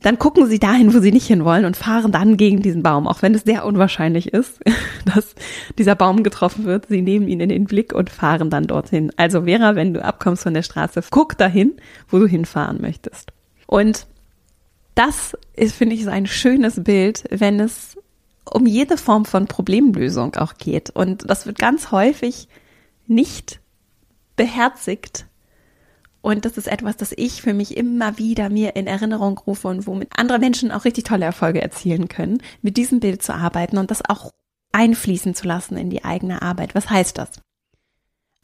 dann 0.00 0.18
gucken 0.18 0.46
sie 0.46 0.60
dahin, 0.60 0.94
wo 0.94 1.00
sie 1.00 1.10
nicht 1.10 1.26
hinwollen 1.26 1.64
und 1.64 1.76
fahren 1.76 2.12
dann 2.12 2.36
gegen 2.36 2.62
diesen 2.62 2.82
Baum, 2.82 3.08
auch 3.08 3.22
wenn 3.22 3.34
es 3.34 3.42
sehr 3.42 3.64
unwahrscheinlich 3.64 4.32
ist, 4.32 4.60
dass 5.04 5.34
dieser 5.76 5.96
Baum 5.96 6.22
getroffen 6.22 6.64
wird. 6.64 6.86
Sie 6.86 7.02
nehmen 7.02 7.26
ihn 7.26 7.40
in 7.40 7.48
den 7.48 7.64
Blick 7.64 7.92
und 7.92 8.10
fahren 8.10 8.50
dann 8.50 8.66
dorthin. 8.66 9.10
Also 9.16 9.42
Vera, 9.42 9.74
wenn 9.74 9.94
du 9.94 10.04
abkommst 10.04 10.44
von 10.44 10.54
der 10.54 10.62
Straße, 10.62 11.02
guck 11.10 11.36
dahin, 11.36 11.74
wo 12.08 12.18
du 12.18 12.26
hinfahren 12.26 12.80
möchtest. 12.80 13.32
Und 13.66 14.06
das 14.94 15.36
ist, 15.54 15.76
finde 15.76 15.94
ich, 15.94 16.04
so 16.04 16.10
ein 16.10 16.26
schönes 16.26 16.82
Bild, 16.82 17.24
wenn 17.30 17.60
es 17.60 17.96
um 18.44 18.66
jede 18.66 18.96
Form 18.96 19.24
von 19.24 19.46
Problemlösung 19.46 20.34
auch 20.36 20.54
geht. 20.54 20.90
Und 20.90 21.28
das 21.28 21.46
wird 21.46 21.58
ganz 21.58 21.90
häufig 21.90 22.48
nicht 23.06 23.60
beherzigt. 24.36 25.26
Und 26.28 26.44
das 26.44 26.58
ist 26.58 26.68
etwas, 26.68 26.98
das 26.98 27.14
ich 27.16 27.40
für 27.40 27.54
mich 27.54 27.74
immer 27.74 28.18
wieder 28.18 28.50
mir 28.50 28.76
in 28.76 28.86
Erinnerung 28.86 29.38
rufe 29.38 29.66
und 29.66 29.86
womit 29.86 30.10
andere 30.14 30.38
Menschen 30.38 30.70
auch 30.70 30.84
richtig 30.84 31.04
tolle 31.04 31.24
Erfolge 31.24 31.62
erzielen 31.62 32.08
können, 32.08 32.42
mit 32.60 32.76
diesem 32.76 33.00
Bild 33.00 33.22
zu 33.22 33.34
arbeiten 33.34 33.78
und 33.78 33.90
das 33.90 34.06
auch 34.06 34.34
einfließen 34.70 35.34
zu 35.34 35.48
lassen 35.48 35.78
in 35.78 35.88
die 35.88 36.04
eigene 36.04 36.42
Arbeit. 36.42 36.74
Was 36.74 36.90
heißt 36.90 37.16
das? 37.16 37.30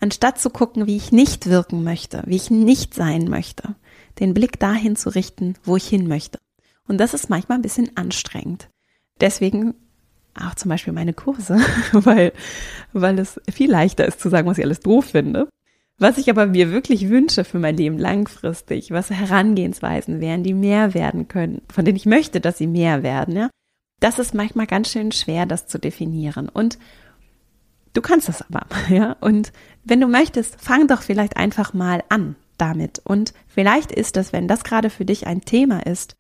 Anstatt 0.01 0.41
zu 0.41 0.49
gucken, 0.49 0.87
wie 0.87 0.97
ich 0.97 1.13
nicht 1.13 1.51
wirken 1.51 1.85
möchte, 1.85 2.23
wie 2.25 2.37
ich 2.37 2.51
nicht 2.51 2.95
sein 2.95 3.25
möchte, 3.25 3.75
den 4.19 4.33
Blick 4.33 4.59
dahin 4.59 4.97
zu 4.97 5.11
richten, 5.11 5.57
wo 5.63 5.77
ich 5.77 5.87
hin 5.87 6.09
möchte. 6.09 6.39
Und 6.89 6.97
das 6.97 7.13
ist 7.13 7.29
manchmal 7.29 7.59
ein 7.59 7.63
bisschen 7.63 7.95
anstrengend. 7.99 8.71
Deswegen 9.21 9.75
auch 10.35 10.55
zum 10.55 10.71
Beispiel 10.71 10.95
meine 10.95 11.13
Kurse, 11.13 11.59
weil, 11.93 12.33
weil 12.95 13.19
es 13.19 13.39
viel 13.53 13.71
leichter 13.71 14.07
ist 14.07 14.21
zu 14.21 14.31
sagen, 14.31 14.49
was 14.49 14.57
ich 14.57 14.65
alles 14.65 14.81
doof 14.81 15.05
finde. 15.05 15.51
Was 15.99 16.19
ich 16.19 16.29
aber 16.29 16.47
mir 16.47 16.73
wirklich 16.73 17.09
wünsche 17.09 17.45
für 17.45 17.59
mein 17.59 17.77
Leben 17.77 17.99
langfristig, 17.99 18.91
was 18.91 19.11
Herangehensweisen 19.11 20.21
wären, 20.21 20.43
die 20.43 20.55
mehr 20.55 20.93
werden 20.93 21.29
können, 21.29 21.63
von 21.73 21.85
denen 21.85 21.97
ich 21.97 22.07
möchte, 22.07 22.41
dass 22.41 22.59
sie 22.59 22.67
mehr 22.67 23.03
werden, 23.03 23.37
ja, 23.37 23.51
das 24.01 24.19
ist 24.19 24.35
manchmal 24.35 24.67
ganz 24.67 24.91
schön 24.91 25.13
schwer, 25.13 25.47
das 25.47 25.67
zu 25.67 25.79
definieren. 25.79 26.49
Und 26.49 26.79
du 27.93 28.03
kannst 28.03 28.29
das 28.29 28.43
aber, 28.43 28.67
ja. 28.89 29.17
Und 29.21 29.53
wenn 29.85 30.01
du 30.01 30.09
möchtest, 30.09 30.61
fang 30.61 30.89
doch 30.89 31.03
vielleicht 31.03 31.37
einfach 31.37 31.73
mal 31.73 32.03
an 32.09 32.37
damit. 32.59 33.01
Und 33.05 33.33
vielleicht 33.47 33.93
ist 33.93 34.17
es, 34.17 34.33
wenn 34.33 34.49
das 34.49 34.65
gerade 34.65 34.91
für 34.91 35.05
dich 35.05 35.27
ein 35.27 35.43
Thema 35.43 35.87
ist, 35.87 36.17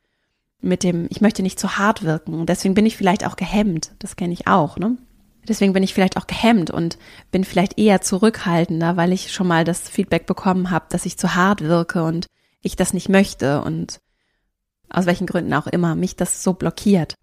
mit 0.60 0.82
dem, 0.82 1.06
ich 1.10 1.20
möchte 1.20 1.42
nicht 1.42 1.60
zu 1.60 1.76
hart 1.76 2.04
wirken. 2.04 2.46
Deswegen 2.46 2.74
bin 2.74 2.86
ich 2.86 2.96
vielleicht 2.96 3.26
auch 3.26 3.36
gehemmt. 3.36 3.92
Das 3.98 4.16
kenne 4.16 4.32
ich 4.32 4.46
auch, 4.46 4.78
ne? 4.78 4.96
Deswegen 5.48 5.72
bin 5.72 5.82
ich 5.82 5.94
vielleicht 5.94 6.16
auch 6.16 6.26
gehemmt 6.26 6.70
und 6.70 6.98
bin 7.30 7.44
vielleicht 7.44 7.78
eher 7.78 8.00
zurückhaltender, 8.00 8.96
weil 8.96 9.12
ich 9.12 9.32
schon 9.32 9.46
mal 9.46 9.64
das 9.64 9.88
Feedback 9.88 10.26
bekommen 10.26 10.70
habe, 10.70 10.86
dass 10.88 11.06
ich 11.06 11.18
zu 11.18 11.34
hart 11.34 11.60
wirke 11.60 12.02
und 12.02 12.26
ich 12.62 12.76
das 12.76 12.94
nicht 12.94 13.08
möchte 13.08 13.62
und 13.62 14.00
aus 14.88 15.06
welchen 15.06 15.26
Gründen 15.26 15.52
auch 15.54 15.66
immer 15.66 15.94
mich 15.94 16.16
das 16.16 16.42
so 16.42 16.54
blockiert. 16.54 17.14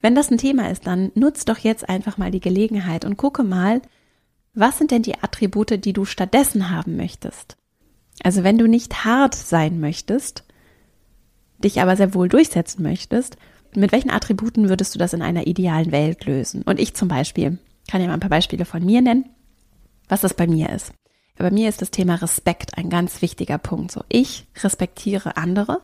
Wenn 0.00 0.14
das 0.14 0.30
ein 0.30 0.38
Thema 0.38 0.70
ist, 0.70 0.86
dann 0.86 1.10
nutz 1.14 1.44
doch 1.44 1.58
jetzt 1.58 1.88
einfach 1.88 2.18
mal 2.18 2.30
die 2.30 2.40
Gelegenheit 2.40 3.04
und 3.04 3.16
gucke 3.16 3.42
mal, 3.42 3.82
was 4.54 4.78
sind 4.78 4.90
denn 4.90 5.02
die 5.02 5.22
Attribute, 5.22 5.84
die 5.84 5.92
du 5.92 6.04
stattdessen 6.04 6.70
haben 6.70 6.96
möchtest? 6.96 7.56
Also 8.22 8.42
wenn 8.42 8.58
du 8.58 8.66
nicht 8.66 9.04
hart 9.04 9.34
sein 9.34 9.80
möchtest, 9.80 10.44
dich 11.58 11.80
aber 11.80 11.96
sehr 11.96 12.14
wohl 12.14 12.28
durchsetzen 12.28 12.82
möchtest, 12.82 13.36
mit 13.74 13.92
welchen 13.92 14.10
Attributen 14.10 14.68
würdest 14.68 14.94
du 14.94 14.98
das 14.98 15.12
in 15.12 15.22
einer 15.22 15.46
idealen 15.46 15.92
Welt 15.92 16.24
lösen? 16.24 16.62
Und 16.62 16.80
ich 16.80 16.94
zum 16.94 17.08
Beispiel, 17.08 17.58
kann 17.88 18.00
ja 18.00 18.08
mal 18.08 18.14
ein 18.14 18.20
paar 18.20 18.30
Beispiele 18.30 18.64
von 18.64 18.84
mir 18.84 19.02
nennen, 19.02 19.26
was 20.08 20.20
das 20.20 20.34
bei 20.34 20.46
mir 20.46 20.70
ist. 20.70 20.92
Bei 21.38 21.50
mir 21.50 21.68
ist 21.68 21.82
das 21.82 21.90
Thema 21.90 22.14
Respekt 22.16 22.78
ein 22.78 22.88
ganz 22.88 23.20
wichtiger 23.20 23.58
Punkt. 23.58 23.92
So, 23.92 24.02
ich 24.08 24.46
respektiere 24.62 25.36
andere 25.36 25.82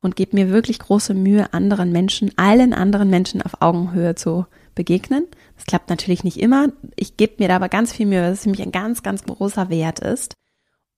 und 0.00 0.16
gebe 0.16 0.36
mir 0.36 0.50
wirklich 0.50 0.78
große 0.78 1.14
Mühe, 1.14 1.52
anderen 1.52 1.90
Menschen, 1.90 2.30
allen 2.36 2.72
anderen 2.72 3.10
Menschen 3.10 3.42
auf 3.42 3.60
Augenhöhe 3.60 4.14
zu 4.14 4.46
begegnen. 4.74 5.26
Das 5.56 5.66
klappt 5.66 5.90
natürlich 5.90 6.24
nicht 6.24 6.38
immer. 6.38 6.68
Ich 6.96 7.16
gebe 7.16 7.34
mir 7.38 7.48
da 7.48 7.56
aber 7.56 7.68
ganz 7.68 7.92
viel 7.92 8.06
Mühe, 8.06 8.20
dass 8.20 8.38
es 8.38 8.42
für 8.44 8.50
mich 8.50 8.62
ein 8.62 8.72
ganz, 8.72 9.02
ganz 9.02 9.24
großer 9.24 9.68
Wert 9.68 10.00
ist. 10.00 10.34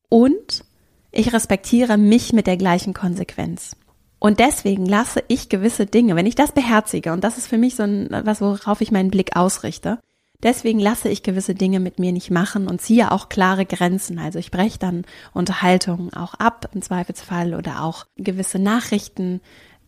Und 0.09 0.65
ich 1.11 1.33
respektiere 1.33 1.97
mich 1.97 2.33
mit 2.33 2.47
der 2.47 2.57
gleichen 2.57 2.95
Konsequenz. 2.95 3.77
Und 4.19 4.41
deswegen 4.41 4.87
lasse 4.87 5.23
ich 5.29 5.49
gewisse 5.49 5.87
Dinge, 5.87 6.17
wenn 6.17 6.27
ich 6.27 6.35
das 6.35 6.53
beherzige, 6.53 7.13
und 7.13 7.23
das 7.23 7.39
ist 7.39 7.47
für 7.47 7.59
mich 7.59 7.77
so 7.77 7.83
ein, 7.83 8.09
was, 8.11 8.41
worauf 8.41 8.81
ich 8.81 8.91
meinen 8.91 9.11
Blick 9.11 9.37
ausrichte, 9.37 9.99
deswegen 10.43 10.79
lasse 10.79 11.09
ich 11.09 11.23
gewisse 11.23 11.55
Dinge 11.55 11.81
mit 11.81 11.99
mir 11.99 12.13
nicht 12.13 12.31
machen 12.31 12.69
und 12.69 12.81
ziehe 12.81 13.13
auch 13.13 13.29
klare 13.29 13.67
Grenzen. 13.67 14.19
Also 14.19 14.39
ich 14.39 14.51
breche 14.51 14.79
dann 14.79 15.05
Unterhaltungen 15.33 16.13
auch 16.15 16.35
ab 16.35 16.71
im 16.75 16.83
Zweifelsfall 16.83 17.55
oder 17.55 17.83
auch 17.83 18.07
gewisse 18.17 18.59
Nachrichten. 18.59 19.41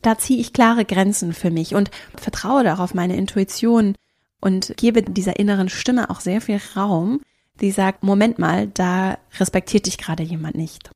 Da 0.02 0.18
ziehe 0.18 0.40
ich 0.40 0.52
klare 0.52 0.84
Grenzen 0.84 1.32
für 1.32 1.50
mich 1.50 1.74
und 1.74 1.90
vertraue 2.16 2.64
darauf 2.64 2.94
meine 2.94 3.16
Intuition 3.16 3.94
und 4.40 4.76
gebe 4.76 5.02
dieser 5.02 5.38
inneren 5.38 5.68
Stimme 5.68 6.10
auch 6.10 6.20
sehr 6.20 6.40
viel 6.40 6.60
Raum, 6.76 7.20
die 7.60 7.72
sagt, 7.72 8.04
Moment 8.04 8.38
mal, 8.38 8.68
da 8.68 9.18
respektiert 9.38 9.86
dich 9.86 9.98
gerade 9.98 10.22
jemand 10.22 10.56
nicht. 10.56 10.90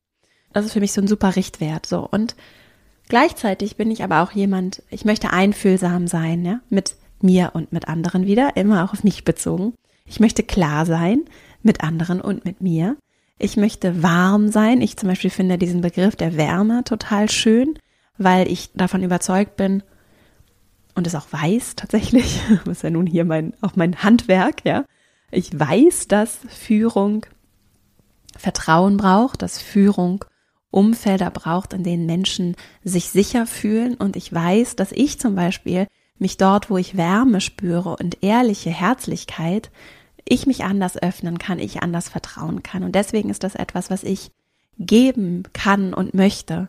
Das 0.53 0.65
ist 0.65 0.73
für 0.73 0.81
mich 0.81 0.93
so 0.93 1.01
ein 1.01 1.09
super 1.09 1.35
Richtwert, 1.35 1.87
so. 1.87 2.07
Und 2.09 2.37
Gleichzeitig 3.13 3.77
bin 3.77 3.91
ich 3.91 4.03
aber 4.03 4.23
auch 4.23 4.33
jemand, 4.33 4.83
ich 4.91 5.05
möchte 5.05 5.35
einfühlsam 5.35 6.07
sein, 6.07 6.47
ja, 6.47 6.61
mit 6.71 6.97
mir 7.23 7.50
und 7.55 7.73
mit 7.73 7.88
anderen 7.88 8.26
wieder, 8.26 8.57
immer 8.57 8.85
auch 8.85 8.93
auf 8.93 9.05
mich 9.05 9.25
bezogen. 9.25 9.75
Ich 10.07 10.21
möchte 10.21 10.43
klar 10.43 10.87
sein 10.87 11.23
mit 11.62 11.83
anderen 11.83 12.21
und 12.21 12.45
mit 12.45 12.61
mir. 12.61 12.97
Ich 13.38 13.57
möchte 13.57 14.02
warm 14.02 14.50
sein. 14.50 14.81
Ich 14.81 14.97
zum 14.97 15.09
Beispiel 15.09 15.31
finde 15.31 15.59
diesen 15.59 15.81
Begriff 15.81 16.17
der 16.17 16.37
Wärme 16.37 16.85
total 16.85 17.31
schön, 17.31 17.79
weil 18.19 18.50
ich 18.50 18.71
davon 18.75 19.02
überzeugt 19.02 19.57
bin 19.57 19.83
und 20.95 21.07
es 21.07 21.14
auch 21.14 21.26
weiß 21.31 21.76
tatsächlich, 21.76 22.41
das 22.64 22.79
ist 22.79 22.83
ja 22.83 22.91
nun 22.91 23.07
hier 23.07 23.25
mein, 23.25 23.55
auch 23.61 23.76
mein 23.76 24.02
Handwerk, 24.02 24.64
ja. 24.64 24.85
Ich 25.31 25.59
weiß, 25.59 26.09
dass 26.09 26.41
Führung 26.49 27.25
Vertrauen 28.37 28.97
braucht, 28.97 29.43
dass 29.43 29.61
Führung 29.61 30.25
Umfelder 30.71 31.31
braucht, 31.31 31.75
in 31.75 31.85
denen 31.85 32.07
Menschen 32.07 32.57
sich 32.83 33.11
sicher 33.11 33.47
fühlen. 33.47 33.95
Und 33.95 34.17
ich 34.17 34.33
weiß, 34.33 34.76
dass 34.76 34.93
ich 34.93 35.19
zum 35.19 35.35
Beispiel 35.35 35.87
mich 36.23 36.38
dort, 36.38 36.71
wo 36.71 36.79
ich 36.79 36.97
Wärme 36.97 37.43
spüre 37.43 37.97
und 37.97 38.23
ehrliche 38.23 38.71
Herzlichkeit, 38.71 39.71
ich 40.25 40.47
mich 40.47 40.64
anders 40.64 40.97
öffnen 40.97 41.37
kann, 41.37 41.59
ich 41.59 41.83
anders 41.83 42.09
vertrauen 42.09 42.62
kann. 42.62 42.85
Und 42.85 42.95
deswegen 42.95 43.29
ist 43.29 43.45
das 43.45 43.55
etwas, 43.55 43.91
was 43.91 44.05
ich 44.05 44.31
geben 44.79 45.43
kann 45.52 45.93
und 45.93 46.14
möchte. 46.14 46.69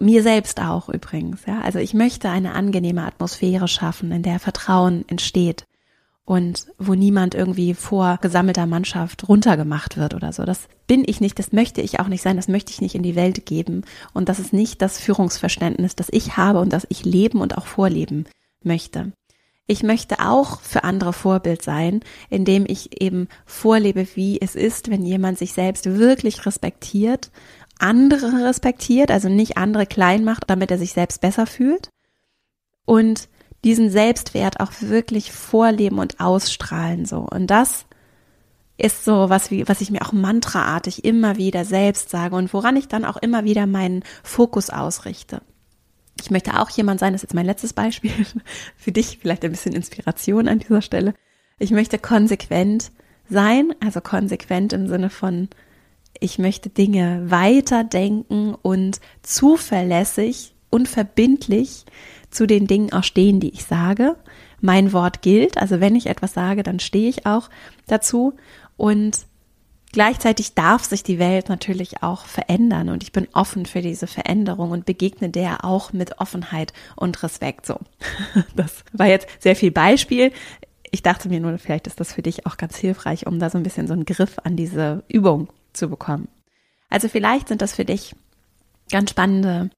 Mir 0.00 0.22
selbst 0.22 0.60
auch 0.60 0.88
übrigens, 0.88 1.46
ja. 1.46 1.60
Also 1.60 1.78
ich 1.78 1.94
möchte 1.94 2.28
eine 2.28 2.52
angenehme 2.52 3.04
Atmosphäre 3.04 3.68
schaffen, 3.68 4.12
in 4.12 4.22
der 4.22 4.40
Vertrauen 4.40 5.04
entsteht 5.08 5.64
und 6.24 6.66
wo 6.76 6.94
niemand 6.94 7.34
irgendwie 7.34 7.72
vor 7.72 8.18
gesammelter 8.20 8.66
Mannschaft 8.66 9.28
runtergemacht 9.28 9.96
wird 9.96 10.12
oder 10.12 10.32
so. 10.32 10.44
Das 10.44 10.68
bin 10.86 11.04
ich 11.06 11.20
nicht, 11.20 11.38
das 11.38 11.52
möchte 11.52 11.80
ich 11.80 12.00
auch 12.00 12.08
nicht 12.08 12.22
sein, 12.22 12.36
das 12.36 12.48
möchte 12.48 12.72
ich 12.72 12.80
nicht 12.80 12.94
in 12.94 13.04
die 13.04 13.14
Welt 13.14 13.46
geben. 13.46 13.84
Und 14.12 14.28
das 14.28 14.38
ist 14.38 14.52
nicht 14.52 14.82
das 14.82 14.98
Führungsverständnis, 14.98 15.96
das 15.96 16.08
ich 16.10 16.36
habe 16.36 16.58
und 16.60 16.72
das 16.72 16.86
ich 16.90 17.04
leben 17.04 17.40
und 17.40 17.56
auch 17.56 17.66
vorleben 17.66 18.26
möchte. 18.64 19.12
Ich 19.66 19.82
möchte 19.82 20.20
auch 20.20 20.60
für 20.60 20.84
andere 20.84 21.12
Vorbild 21.12 21.62
sein, 21.62 22.00
indem 22.30 22.66
ich 22.68 23.02
eben 23.02 23.28
vorlebe, 23.46 24.06
wie 24.14 24.40
es 24.40 24.54
ist, 24.54 24.90
wenn 24.90 25.04
jemand 25.04 25.38
sich 25.38 25.52
selbst 25.52 25.86
wirklich 25.86 26.46
respektiert, 26.46 27.32
andere 27.78 28.44
respektiert, 28.46 29.10
also 29.10 29.28
nicht 29.28 29.56
andere 29.56 29.86
klein 29.86 30.24
macht, 30.24 30.44
damit 30.48 30.70
er 30.70 30.78
sich 30.78 30.92
selbst 30.92 31.20
besser 31.20 31.46
fühlt 31.46 31.90
und 32.84 33.28
diesen 33.64 33.90
Selbstwert 33.90 34.60
auch 34.60 34.72
wirklich 34.80 35.32
vorleben 35.32 35.98
und 35.98 36.20
ausstrahlen 36.20 37.04
so. 37.04 37.26
Und 37.28 37.48
das 37.48 37.86
ist 38.78 39.04
so 39.04 39.28
was 39.28 39.50
wie, 39.50 39.66
was 39.68 39.80
ich 39.80 39.90
mir 39.90 40.02
auch 40.02 40.12
mantraartig 40.12 41.04
immer 41.04 41.36
wieder 41.36 41.64
selbst 41.64 42.10
sage 42.10 42.36
und 42.36 42.52
woran 42.52 42.76
ich 42.76 42.88
dann 42.88 43.04
auch 43.04 43.16
immer 43.16 43.44
wieder 43.44 43.66
meinen 43.66 44.04
Fokus 44.22 44.70
ausrichte. 44.70 45.42
Ich 46.20 46.30
möchte 46.30 46.58
auch 46.60 46.70
jemand 46.70 47.00
sein, 47.00 47.12
das 47.12 47.20
ist 47.20 47.30
jetzt 47.30 47.34
mein 47.34 47.46
letztes 47.46 47.72
Beispiel 47.72 48.12
für 48.76 48.92
dich, 48.92 49.18
vielleicht 49.20 49.44
ein 49.44 49.50
bisschen 49.50 49.74
Inspiration 49.74 50.48
an 50.48 50.58
dieser 50.58 50.82
Stelle. 50.82 51.14
Ich 51.58 51.70
möchte 51.70 51.98
konsequent 51.98 52.90
sein, 53.28 53.74
also 53.84 54.00
konsequent 54.00 54.72
im 54.72 54.88
Sinne 54.88 55.10
von, 55.10 55.48
ich 56.20 56.38
möchte 56.38 56.70
Dinge 56.70 57.24
weiterdenken 57.26 58.54
und 58.54 59.00
zuverlässig 59.22 60.54
und 60.70 60.88
verbindlich 60.88 61.84
zu 62.30 62.46
den 62.46 62.66
Dingen 62.66 62.92
auch 62.92 63.04
stehen, 63.04 63.40
die 63.40 63.50
ich 63.50 63.64
sage. 63.64 64.16
Mein 64.60 64.92
Wort 64.92 65.22
gilt, 65.22 65.58
also 65.58 65.80
wenn 65.80 65.94
ich 65.94 66.06
etwas 66.06 66.34
sage, 66.34 66.62
dann 66.62 66.80
stehe 66.80 67.08
ich 67.08 67.26
auch 67.26 67.50
dazu 67.86 68.34
und 68.76 69.26
gleichzeitig 69.92 70.54
darf 70.54 70.84
sich 70.84 71.02
die 71.02 71.18
Welt 71.18 71.48
natürlich 71.48 72.02
auch 72.02 72.26
verändern 72.26 72.88
und 72.88 73.02
ich 73.02 73.12
bin 73.12 73.28
offen 73.32 73.66
für 73.66 73.82
diese 73.82 74.06
Veränderung 74.06 74.70
und 74.70 74.86
begegne 74.86 75.28
der 75.28 75.64
auch 75.64 75.92
mit 75.92 76.20
Offenheit 76.20 76.72
und 76.96 77.22
Respekt. 77.22 77.66
So, 77.66 77.78
das 78.56 78.84
war 78.92 79.06
jetzt 79.06 79.28
sehr 79.40 79.56
viel 79.56 79.70
Beispiel. 79.70 80.32
Ich 80.90 81.02
dachte 81.02 81.28
mir 81.28 81.40
nur, 81.40 81.58
vielleicht 81.58 81.86
ist 81.86 82.00
das 82.00 82.12
für 82.12 82.22
dich 82.22 82.46
auch 82.46 82.56
ganz 82.56 82.76
hilfreich, 82.76 83.26
um 83.26 83.38
da 83.38 83.50
so 83.50 83.58
ein 83.58 83.64
bisschen 83.64 83.86
so 83.86 83.92
einen 83.92 84.04
Griff 84.04 84.36
an 84.44 84.56
diese 84.56 85.02
Übung 85.08 85.48
zu 85.72 85.88
bekommen. 85.88 86.28
Also 86.88 87.08
vielleicht 87.08 87.48
sind 87.48 87.62
das 87.62 87.74
für 87.74 87.84
dich 87.84 88.14
ganz 88.90 89.10
spannende 89.10 89.70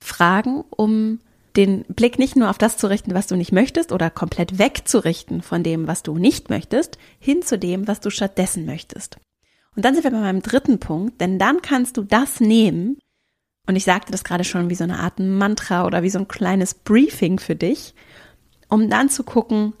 Fragen, 0.00 0.64
um 0.70 1.20
den 1.56 1.84
Blick 1.84 2.18
nicht 2.18 2.36
nur 2.36 2.50
auf 2.50 2.58
das 2.58 2.76
zu 2.76 2.88
richten, 2.88 3.14
was 3.14 3.26
du 3.26 3.36
nicht 3.36 3.52
möchtest 3.52 3.92
oder 3.92 4.10
komplett 4.10 4.58
wegzurichten 4.58 5.42
von 5.42 5.62
dem, 5.62 5.86
was 5.86 6.02
du 6.02 6.16
nicht 6.16 6.48
möchtest, 6.50 6.98
hin 7.18 7.42
zu 7.42 7.58
dem, 7.58 7.88
was 7.88 8.00
du 8.00 8.10
stattdessen 8.10 8.64
möchtest. 8.64 9.18
Und 9.74 9.84
dann 9.84 9.94
sind 9.94 10.04
wir 10.04 10.10
bei 10.10 10.20
meinem 10.20 10.42
dritten 10.42 10.78
Punkt, 10.78 11.20
denn 11.20 11.38
dann 11.38 11.62
kannst 11.62 11.96
du 11.96 12.02
das 12.02 12.40
nehmen, 12.40 12.98
und 13.66 13.76
ich 13.76 13.84
sagte 13.84 14.12
das 14.12 14.24
gerade 14.24 14.44
schon 14.44 14.70
wie 14.70 14.74
so 14.74 14.84
eine 14.84 14.98
Art 14.98 15.18
Mantra 15.18 15.86
oder 15.86 16.02
wie 16.02 16.10
so 16.10 16.18
ein 16.18 16.28
kleines 16.28 16.74
Briefing 16.74 17.38
für 17.38 17.54
dich, 17.54 17.94
um 18.68 18.90
dann 18.90 19.08
zu 19.08 19.22
gucken, 19.22 19.74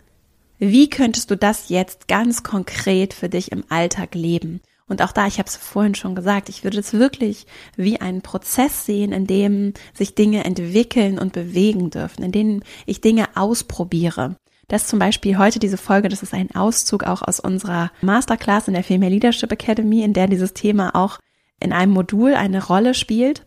wie 0.58 0.88
könntest 0.88 1.30
du 1.30 1.36
das 1.36 1.68
jetzt 1.68 2.06
ganz 2.06 2.42
konkret 2.42 3.14
für 3.14 3.28
dich 3.28 3.50
im 3.50 3.64
Alltag 3.68 4.14
leben? 4.14 4.60
Und 4.86 5.02
auch 5.02 5.12
da, 5.12 5.26
ich 5.26 5.38
habe 5.38 5.48
es 5.48 5.56
vorhin 5.56 5.94
schon 5.94 6.14
gesagt, 6.14 6.48
ich 6.48 6.64
würde 6.64 6.78
es 6.78 6.92
wirklich 6.92 7.46
wie 7.76 8.00
einen 8.00 8.22
Prozess 8.22 8.86
sehen, 8.86 9.12
in 9.12 9.26
dem 9.26 9.72
sich 9.94 10.14
Dinge 10.14 10.44
entwickeln 10.44 11.18
und 11.18 11.32
bewegen 11.32 11.90
dürfen, 11.90 12.22
in 12.22 12.30
denen 12.30 12.64
ich 12.86 13.00
Dinge 13.00 13.28
ausprobiere. 13.34 14.36
Das 14.72 14.86
zum 14.86 14.98
Beispiel 14.98 15.36
heute 15.36 15.58
diese 15.58 15.76
Folge, 15.76 16.08
das 16.08 16.22
ist 16.22 16.32
ein 16.32 16.54
Auszug 16.54 17.04
auch 17.04 17.20
aus 17.20 17.40
unserer 17.40 17.92
Masterclass 18.00 18.68
in 18.68 18.72
der 18.72 18.82
Female 18.82 19.12
Leadership 19.12 19.52
Academy, 19.52 20.02
in 20.02 20.14
der 20.14 20.28
dieses 20.28 20.54
Thema 20.54 20.94
auch 20.94 21.18
in 21.60 21.74
einem 21.74 21.92
Modul 21.92 22.32
eine 22.32 22.64
Rolle 22.64 22.94
spielt. 22.94 23.44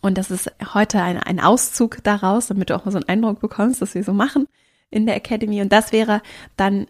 Und 0.00 0.18
das 0.18 0.32
ist 0.32 0.50
heute 0.74 1.00
ein, 1.00 1.16
ein 1.16 1.38
Auszug 1.38 2.02
daraus, 2.02 2.48
damit 2.48 2.70
du 2.70 2.74
auch 2.74 2.84
mal 2.84 2.90
so 2.90 2.98
einen 2.98 3.08
Eindruck 3.08 3.38
bekommst, 3.38 3.80
was 3.80 3.94
wir 3.94 4.02
so 4.02 4.12
machen 4.12 4.48
in 4.90 5.06
der 5.06 5.14
Academy. 5.14 5.62
Und 5.62 5.70
das 5.70 5.92
wäre 5.92 6.22
dann 6.56 6.88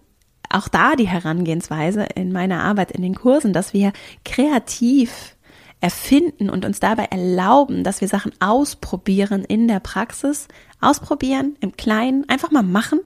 auch 0.48 0.68
da 0.68 0.96
die 0.96 1.08
Herangehensweise 1.08 2.04
in 2.14 2.32
meiner 2.32 2.62
Arbeit 2.62 2.90
in 2.92 3.02
den 3.02 3.16
Kursen, 3.16 3.52
dass 3.52 3.74
wir 3.74 3.92
kreativ 4.24 5.36
erfinden 5.82 6.48
und 6.48 6.64
uns 6.64 6.80
dabei 6.80 7.04
erlauben, 7.04 7.84
dass 7.84 8.00
wir 8.00 8.08
Sachen 8.08 8.32
ausprobieren 8.40 9.44
in 9.44 9.68
der 9.68 9.80
Praxis, 9.80 10.48
ausprobieren 10.80 11.58
im 11.60 11.76
Kleinen, 11.76 12.26
einfach 12.30 12.50
mal 12.50 12.62
machen, 12.62 13.00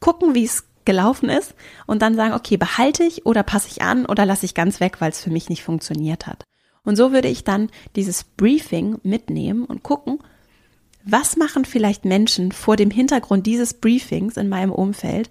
gucken, 0.00 0.34
wie 0.34 0.44
es 0.44 0.64
gelaufen 0.84 1.28
ist 1.28 1.54
und 1.86 2.02
dann 2.02 2.14
sagen, 2.14 2.34
okay, 2.34 2.56
behalte 2.56 3.04
ich 3.04 3.26
oder 3.26 3.42
passe 3.42 3.68
ich 3.70 3.82
an 3.82 4.06
oder 4.06 4.24
lasse 4.24 4.46
ich 4.46 4.54
ganz 4.54 4.80
weg, 4.80 5.00
weil 5.00 5.10
es 5.10 5.20
für 5.20 5.30
mich 5.30 5.48
nicht 5.48 5.62
funktioniert 5.62 6.26
hat. 6.26 6.44
Und 6.84 6.96
so 6.96 7.12
würde 7.12 7.28
ich 7.28 7.44
dann 7.44 7.68
dieses 7.96 8.24
Briefing 8.24 8.98
mitnehmen 9.02 9.64
und 9.64 9.82
gucken, 9.82 10.18
was 11.04 11.36
machen 11.36 11.64
vielleicht 11.64 12.04
Menschen 12.04 12.52
vor 12.52 12.76
dem 12.76 12.90
Hintergrund 12.90 13.46
dieses 13.46 13.74
Briefings 13.74 14.36
in 14.36 14.48
meinem 14.48 14.72
Umfeld 14.72 15.28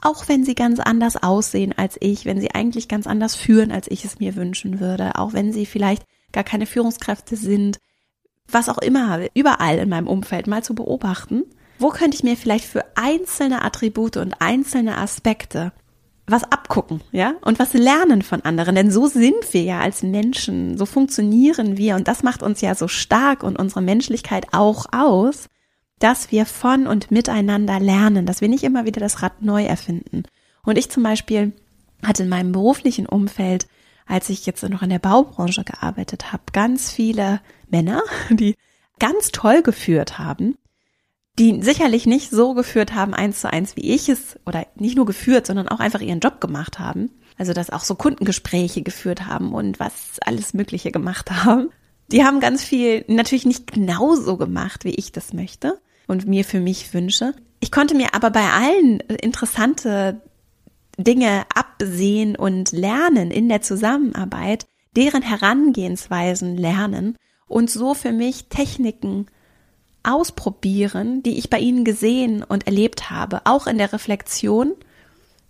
auch 0.00 0.28
wenn 0.28 0.44
sie 0.44 0.54
ganz 0.54 0.80
anders 0.80 1.16
aussehen 1.22 1.74
als 1.76 1.96
ich, 2.00 2.24
wenn 2.24 2.40
sie 2.40 2.54
eigentlich 2.54 2.88
ganz 2.88 3.06
anders 3.06 3.34
führen, 3.34 3.72
als 3.72 3.88
ich 3.90 4.04
es 4.04 4.20
mir 4.20 4.36
wünschen 4.36 4.80
würde, 4.80 5.16
auch 5.16 5.32
wenn 5.32 5.52
sie 5.52 5.66
vielleicht 5.66 6.04
gar 6.32 6.44
keine 6.44 6.66
Führungskräfte 6.66 7.36
sind, 7.36 7.78
was 8.46 8.68
auch 8.68 8.78
immer, 8.78 9.20
überall 9.34 9.78
in 9.78 9.88
meinem 9.88 10.06
Umfeld 10.06 10.46
mal 10.46 10.62
zu 10.62 10.74
beobachten. 10.74 11.44
Wo 11.78 11.90
könnte 11.90 12.16
ich 12.16 12.24
mir 12.24 12.36
vielleicht 12.36 12.64
für 12.64 12.84
einzelne 12.96 13.64
Attribute 13.64 14.16
und 14.16 14.40
einzelne 14.40 14.98
Aspekte 14.98 15.72
was 16.26 16.44
abgucken, 16.44 17.00
ja? 17.10 17.34
Und 17.40 17.58
was 17.58 17.72
lernen 17.72 18.22
von 18.22 18.42
anderen, 18.42 18.74
denn 18.74 18.90
so 18.90 19.06
sind 19.06 19.52
wir 19.52 19.62
ja 19.62 19.80
als 19.80 20.02
Menschen, 20.02 20.76
so 20.76 20.84
funktionieren 20.84 21.78
wir 21.78 21.94
und 21.94 22.06
das 22.06 22.22
macht 22.22 22.42
uns 22.42 22.60
ja 22.60 22.74
so 22.74 22.86
stark 22.86 23.42
und 23.42 23.58
unsere 23.58 23.80
Menschlichkeit 23.80 24.46
auch 24.52 24.86
aus, 24.92 25.48
dass 25.98 26.30
wir 26.30 26.46
von 26.46 26.86
und 26.86 27.10
miteinander 27.10 27.80
lernen, 27.80 28.26
dass 28.26 28.40
wir 28.40 28.48
nicht 28.48 28.62
immer 28.62 28.84
wieder 28.84 29.00
das 29.00 29.22
Rad 29.22 29.42
neu 29.42 29.64
erfinden. 29.64 30.24
Und 30.64 30.78
ich 30.78 30.90
zum 30.90 31.02
Beispiel 31.02 31.52
hatte 32.04 32.24
in 32.24 32.28
meinem 32.28 32.52
beruflichen 32.52 33.06
Umfeld, 33.06 33.66
als 34.06 34.28
ich 34.28 34.46
jetzt 34.46 34.62
noch 34.68 34.82
in 34.82 34.90
der 34.90 34.98
Baubranche 34.98 35.64
gearbeitet 35.64 36.32
habe, 36.32 36.42
ganz 36.52 36.92
viele 36.92 37.40
Männer, 37.68 38.02
die 38.30 38.54
ganz 38.98 39.32
toll 39.32 39.62
geführt 39.62 40.18
haben, 40.18 40.56
die 41.38 41.62
sicherlich 41.62 42.06
nicht 42.06 42.30
so 42.30 42.54
geführt 42.54 42.94
haben, 42.94 43.14
eins 43.14 43.40
zu 43.40 43.52
eins, 43.52 43.76
wie 43.76 43.92
ich 43.94 44.08
es, 44.08 44.38
oder 44.44 44.66
nicht 44.74 44.96
nur 44.96 45.06
geführt, 45.06 45.46
sondern 45.46 45.68
auch 45.68 45.80
einfach 45.80 46.00
ihren 46.00 46.20
Job 46.20 46.40
gemacht 46.40 46.78
haben. 46.78 47.10
Also, 47.36 47.52
dass 47.52 47.70
auch 47.70 47.84
so 47.84 47.94
Kundengespräche 47.94 48.82
geführt 48.82 49.26
haben 49.26 49.54
und 49.54 49.78
was 49.78 50.18
alles 50.20 50.54
Mögliche 50.54 50.90
gemacht 50.90 51.30
haben. 51.30 51.70
Die 52.10 52.24
haben 52.24 52.40
ganz 52.40 52.64
viel 52.64 53.04
natürlich 53.06 53.46
nicht 53.46 53.72
genauso 53.72 54.36
gemacht, 54.36 54.84
wie 54.84 54.94
ich 54.94 55.12
das 55.12 55.32
möchte 55.32 55.78
und 56.06 56.26
mir 56.26 56.44
für 56.44 56.60
mich 56.60 56.92
wünsche. 56.94 57.34
Ich 57.60 57.70
konnte 57.70 57.94
mir 57.94 58.14
aber 58.14 58.30
bei 58.30 58.48
allen 58.48 59.00
interessante 59.00 60.20
Dinge 60.96 61.44
absehen 61.54 62.34
und 62.34 62.72
lernen 62.72 63.30
in 63.30 63.48
der 63.48 63.62
Zusammenarbeit, 63.62 64.66
deren 64.96 65.22
Herangehensweisen 65.22 66.56
lernen 66.56 67.16
und 67.46 67.70
so 67.70 67.94
für 67.94 68.12
mich 68.12 68.46
Techniken 68.48 69.26
ausprobieren, 70.02 71.22
die 71.22 71.38
ich 71.38 71.50
bei 71.50 71.58
ihnen 71.58 71.84
gesehen 71.84 72.42
und 72.42 72.66
erlebt 72.66 73.10
habe, 73.10 73.42
auch 73.44 73.66
in 73.66 73.78
der 73.78 73.92
Reflexion. 73.92 74.74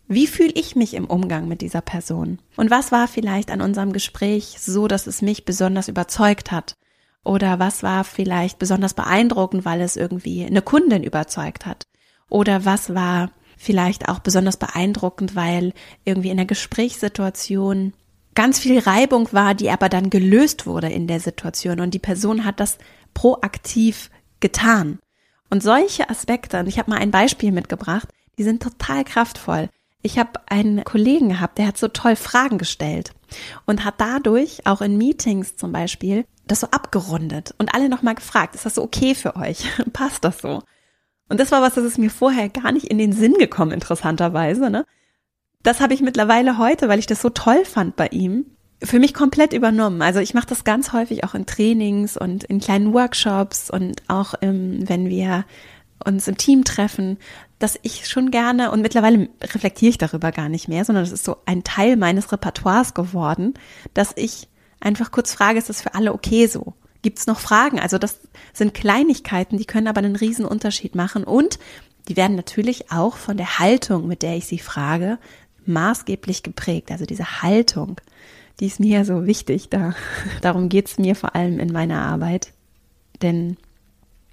Wie 0.07 0.27
fühle 0.27 0.53
ich 0.55 0.75
mich 0.75 0.95
im 0.95 1.05
Umgang 1.05 1.49
mit 1.49 1.61
dieser 1.61 1.83
Person? 1.83 2.39
Und 2.57 2.71
was 2.71 2.93
war 2.93 3.09
vielleicht 3.09 3.51
an 3.51 3.61
unserem 3.61 3.93
Gespräch 3.93 4.57
so, 4.59 4.89
dass 4.89 5.07
es 5.07 5.21
mich 5.23 5.45
besonders 5.45 5.89
überzeugt 5.89 6.51
hat? 6.51 6.77
Oder 7.25 7.59
was 7.59 7.83
war 7.83 8.05
vielleicht 8.05 8.59
besonders 8.59 8.95
beeindruckend, 8.95 9.65
weil 9.65 9.83
es 9.83 9.97
irgendwie 9.97 10.47
eine 10.47 10.63
Kundin 10.63 11.03
überzeugt 11.03 11.67
hat? 11.67 11.87
Oder 12.31 12.65
was 12.65 12.95
war 12.95 13.31
vielleicht 13.59 14.09
auch 14.09 14.21
besonders 14.21 14.57
beeindruckend, 14.57 15.37
weil 15.37 15.73
irgendwie 16.05 16.31
in 16.31 16.37
der 16.37 16.47
Gesprächssituation 16.47 17.93
ganz 18.35 18.61
viel 18.61 18.79
Reibung 18.79 19.29
war, 19.33 19.55
die 19.55 19.69
aber 19.69 19.89
dann 19.89 20.11
gelöst 20.11 20.65
wurde 20.65 20.89
in 20.89 21.09
der 21.09 21.19
Situation 21.19 21.81
und 21.81 21.93
die 21.93 21.99
Person 21.99 22.45
hat 22.45 22.61
das 22.61 22.79
proaktiv 23.13 24.11
getan. 24.41 24.99
Und 25.51 25.63
solche 25.63 26.11
Aspekte, 26.11 26.61
und 26.61 26.67
ich 26.67 26.79
habe 26.79 26.91
mal 26.91 26.99
ein 26.99 27.11
Beispiel 27.11 27.53
mitgebracht, 27.53 28.09
die 28.37 28.45
sind 28.45 28.63
total 28.63 29.05
kraftvoll. 29.05 29.69
Ich 30.03 30.19
habe 30.19 30.41
einen 30.47 30.85
Kollegen 30.85 31.31
gehabt, 31.31 31.59
der 31.59 31.67
hat 31.67 31.79
so 31.79 31.89
toll 31.89 32.17
Fragen 32.17 32.59
gestellt 32.59 33.13
und 33.67 33.85
hat 33.85 33.95
dadurch 33.99 34.67
auch 34.67 34.81
in 34.81 34.97
Meetings 34.97 35.57
zum 35.57 35.73
Beispiel 35.73 36.25
das 36.47 36.61
so 36.61 36.69
abgerundet 36.69 37.55
und 37.59 37.75
alle 37.75 37.89
nochmal 37.89 38.15
gefragt, 38.15 38.55
ist 38.55 38.65
das 38.65 38.77
so 38.77 38.83
okay 38.83 39.15
für 39.15 39.37
euch? 39.37 39.65
Passt 39.93 40.25
das 40.25 40.39
so? 40.39 40.63
Und 41.29 41.41
das 41.41 41.51
war 41.51 41.61
was, 41.61 41.75
das 41.75 41.85
ist 41.85 41.99
mir 41.99 42.11
vorher 42.11 42.49
gar 42.49 42.73
nicht 42.73 42.87
in 42.87 42.99
den 42.99 43.13
Sinn 43.13 43.35
gekommen, 43.35 43.73
interessanterweise. 43.73 44.71
Ne? 44.71 44.87
Das 45.63 45.81
habe 45.81 45.93
ich 45.93 46.01
mittlerweile 46.01 46.59
heute, 46.59 46.89
weil 46.89 46.99
ich 46.99 47.07
das 47.07 47.21
so 47.21 47.29
toll 47.29 47.65
fand 47.65 47.97
bei 47.97 48.07
ihm, 48.09 48.47
für 48.83 48.99
mich 48.99 49.15
komplett 49.15 49.53
übernommen. 49.53 50.03
Also 50.03 50.21
ich 50.21 50.35
mache 50.35 50.47
das 50.47 50.65
ganz 50.65 50.93
häufig 50.93 51.25
auch 51.25 51.35
in 51.35 51.47
Trainings 51.47 52.17
und 52.17 52.45
in 52.45 52.61
kleinen 52.61 52.93
Workshops 52.93 53.71
und 53.71 54.03
auch 54.09 54.35
im, 54.35 54.89
wenn 54.89 55.09
wir 55.09 55.45
uns 56.05 56.29
im 56.29 56.37
Team 56.37 56.65
treffen, 56.65 57.19
dass 57.59 57.79
ich 57.83 58.09
schon 58.09 58.31
gerne 58.31 58.71
und 58.71 58.83
mittlerweile 58.83 59.29
reflektiere 59.43 59.91
ich 59.91 59.99
darüber 59.99 60.31
gar 60.31 60.49
nicht 60.49 60.69
mehr, 60.69 60.85
sondern 60.85 61.05
das 61.05 61.13
ist 61.13 61.25
so 61.25 61.39
ein 61.45 61.65
Teil 61.65 61.97
meines 61.97 62.31
Repertoires 62.31 62.95
geworden, 62.95 63.55
dass 63.95 64.13
ich 64.15 64.49
einfach 64.81 65.11
kurz 65.11 65.35
frage, 65.35 65.59
ist 65.59 65.69
das 65.69 65.83
für 65.83 65.95
alle 65.95 66.13
okay 66.13 66.47
so? 66.47 66.75
Gibt 67.03 67.19
es 67.19 67.27
noch 67.27 67.41
Fragen? 67.41 67.81
Also 67.81 67.99
das 67.99 68.21
sind 68.53 68.75
Kleinigkeiten, 68.75 69.57
die 69.57 69.65
können 69.65 69.89
aber 69.89 69.99
einen 69.99 70.17
riesen 70.17 70.45
Unterschied 70.45 70.95
machen 70.95 71.25
und 71.25 71.59
die 72.09 72.17
werden 72.17 72.37
natürlich 72.37 72.93
auch 72.93 73.17
von 73.17 73.37
der 73.37 73.59
Haltung, 73.59 74.07
mit 74.07 74.23
der 74.23 74.37
ich 74.37 74.47
sie 74.47 74.59
frage, 74.59 75.19
maßgeblich 75.67 76.43
geprägt. 76.43 76.91
Also 76.91 77.05
diese 77.07 77.43
Haltung, 77.43 78.01
die 78.61 78.67
ist 78.67 78.81
mir 78.81 79.05
so 79.05 79.27
wichtig. 79.27 79.69
Da, 79.71 79.95
darum 80.41 80.69
geht's 80.69 80.99
mir 80.99 81.15
vor 81.15 81.35
allem 81.35 81.59
in 81.61 81.73
meiner 81.73 82.03
Arbeit. 82.03 82.53
Denn 83.23 83.57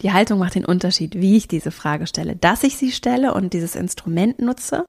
die 0.02 0.12
Haltung 0.12 0.40
macht 0.40 0.56
den 0.56 0.66
Unterschied, 0.66 1.16
wie 1.16 1.38
ich 1.38 1.48
diese 1.48 1.72
Frage 1.72 2.08
stelle. 2.08 2.36
Dass 2.36 2.64
ich 2.64 2.78
sie 2.78 2.92
stelle 2.92 3.34
und 3.34 3.54
dieses 3.54 3.76
Instrument 3.76 4.40
nutze 4.40 4.86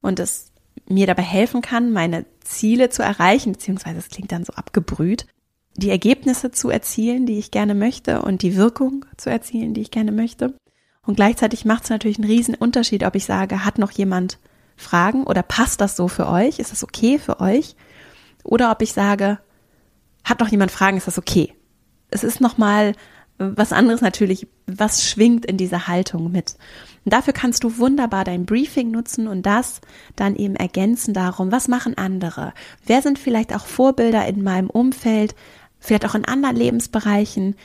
und 0.00 0.20
es 0.20 0.52
mir 0.88 1.06
dabei 1.06 1.22
helfen 1.22 1.62
kann, 1.62 1.92
meine 1.92 2.26
Ziele 2.42 2.90
zu 2.90 3.02
erreichen, 3.02 3.52
beziehungsweise 3.52 3.98
es 3.98 4.08
klingt 4.08 4.32
dann 4.32 4.44
so 4.44 4.52
abgebrüht, 4.52 5.26
die 5.76 5.90
Ergebnisse 5.90 6.50
zu 6.50 6.68
erzielen, 6.68 7.26
die 7.26 7.38
ich 7.38 7.50
gerne 7.50 7.74
möchte 7.74 8.22
und 8.22 8.42
die 8.42 8.56
Wirkung 8.56 9.04
zu 9.16 9.30
erzielen, 9.30 9.72
die 9.72 9.80
ich 9.80 9.90
gerne 9.90 10.12
möchte. 10.12 10.54
Und 11.06 11.16
gleichzeitig 11.16 11.64
macht 11.64 11.84
es 11.84 11.90
natürlich 11.90 12.18
einen 12.18 12.30
riesen 12.30 12.54
Unterschied, 12.54 13.04
ob 13.04 13.14
ich 13.14 13.24
sage, 13.24 13.64
hat 13.64 13.78
noch 13.78 13.90
jemand 13.92 14.38
Fragen 14.76 15.24
oder 15.24 15.42
passt 15.42 15.80
das 15.80 15.96
so 15.96 16.08
für 16.08 16.28
euch? 16.28 16.58
Ist 16.58 16.72
das 16.72 16.84
okay 16.84 17.18
für 17.18 17.40
euch? 17.40 17.76
Oder 18.44 18.70
ob 18.70 18.82
ich 18.82 18.92
sage, 18.92 19.38
hat 20.24 20.40
noch 20.40 20.48
jemand 20.48 20.70
Fragen? 20.70 20.96
Ist 20.96 21.06
das 21.06 21.18
okay? 21.18 21.54
Es 22.10 22.24
ist 22.24 22.40
nochmal 22.40 22.94
was 23.38 23.72
anderes 23.72 24.02
natürlich, 24.02 24.46
was 24.66 25.08
schwingt 25.08 25.46
in 25.46 25.56
dieser 25.56 25.86
Haltung 25.86 26.30
mit. 26.30 26.56
Und 27.06 27.14
dafür 27.14 27.32
kannst 27.32 27.64
du 27.64 27.78
wunderbar 27.78 28.24
dein 28.24 28.44
Briefing 28.44 28.90
nutzen 28.90 29.28
und 29.28 29.46
das 29.46 29.80
dann 30.14 30.36
eben 30.36 30.56
ergänzen 30.56 31.14
darum, 31.14 31.50
was 31.50 31.66
machen 31.66 31.96
andere? 31.96 32.52
Wer 32.84 33.00
sind 33.00 33.18
vielleicht 33.18 33.54
auch 33.54 33.64
Vorbilder 33.64 34.26
in 34.26 34.42
meinem 34.42 34.68
Umfeld? 34.68 35.34
vielleicht 35.80 36.06
auch 36.06 36.14
in 36.14 36.26
anderen 36.26 36.56
Lebensbereichen, 36.56 37.56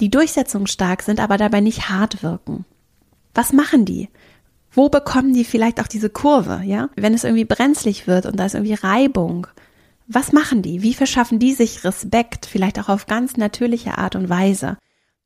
die 0.00 0.10
durchsetzungsstark 0.10 1.02
sind, 1.02 1.20
aber 1.20 1.36
dabei 1.36 1.60
nicht 1.60 1.90
hart 1.90 2.22
wirken. 2.22 2.64
Was 3.34 3.52
machen 3.52 3.84
die? 3.84 4.08
Wo 4.70 4.88
bekommen 4.88 5.34
die 5.34 5.44
vielleicht 5.44 5.80
auch 5.80 5.86
diese 5.86 6.10
Kurve, 6.10 6.62
ja? 6.64 6.88
Wenn 6.96 7.14
es 7.14 7.24
irgendwie 7.24 7.44
brenzlig 7.44 8.06
wird 8.06 8.26
und 8.26 8.36
da 8.36 8.46
ist 8.46 8.54
irgendwie 8.54 8.74
Reibung. 8.74 9.46
Was 10.10 10.32
machen 10.32 10.62
die? 10.62 10.82
Wie 10.82 10.94
verschaffen 10.94 11.38
die 11.38 11.52
sich 11.52 11.84
Respekt, 11.84 12.46
vielleicht 12.46 12.80
auch 12.80 12.88
auf 12.88 13.04
ganz 13.04 13.36
natürliche 13.36 13.98
Art 13.98 14.16
und 14.16 14.30
Weise? 14.30 14.78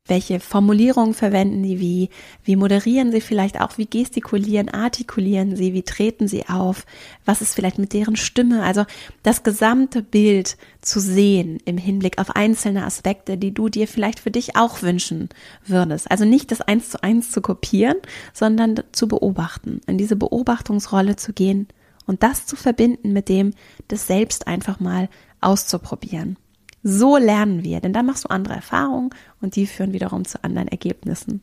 Welche 0.09 0.41
Formulierungen 0.41 1.15
verwenden 1.15 1.63
Sie? 1.63 1.79
Wie, 1.79 2.11
wie 2.43 2.57
moderieren 2.57 3.13
Sie 3.13 3.21
vielleicht 3.21 3.61
auch? 3.61 3.79
Wie 3.79 3.87
gestikulieren, 3.87 4.69
artikulieren 4.69 5.55
Sie? 5.55 5.73
Wie 5.73 5.85
treten 5.85 6.27
Sie 6.27 6.49
auf? 6.49 6.85
Was 7.25 7.41
ist 7.43 7.55
vielleicht 7.55 7.79
mit 7.79 7.93
deren 7.93 8.17
Stimme? 8.17 8.65
Also 8.65 8.85
das 9.23 9.45
gesamte 9.45 10.03
Bild 10.03 10.57
zu 10.81 10.99
sehen 10.99 11.61
im 11.65 11.79
Hinblick 11.79 12.19
auf 12.19 12.35
einzelne 12.35 12.85
Aspekte, 12.85 13.39
die 13.39 13.55
du 13.55 13.69
dir 13.69 13.87
vielleicht 13.87 14.19
für 14.19 14.33
dich 14.33 14.57
auch 14.57 14.83
wünschen 14.83 15.29
würdest. 15.65 16.11
Also 16.11 16.25
nicht 16.25 16.51
das 16.51 16.61
eins 16.61 16.91
zu 16.91 17.01
eins 17.05 17.31
zu 17.31 17.41
kopieren, 17.41 17.99
sondern 18.33 18.83
zu 18.91 19.07
beobachten, 19.07 19.81
in 19.87 19.97
diese 19.97 20.17
Beobachtungsrolle 20.17 21.15
zu 21.15 21.33
gehen 21.33 21.69
und 22.07 22.23
das 22.23 22.47
zu 22.47 22.57
verbinden 22.57 23.13
mit 23.13 23.29
dem, 23.29 23.53
das 23.89 24.07
selbst 24.07 24.47
einfach 24.47 24.81
mal 24.81 25.09
auszuprobieren. 25.41 26.37
So 26.83 27.17
lernen 27.17 27.63
wir, 27.63 27.81
denn 27.81 27.93
dann 27.93 28.07
machst 28.07 28.25
du 28.25 28.29
andere 28.29 28.55
Erfahrungen 28.55 29.11
und 29.41 29.57
die 29.57 29.67
führen 29.67 29.93
wiederum 29.93 30.25
zu 30.25 30.43
anderen 30.43 30.69
Ergebnissen. 30.69 31.43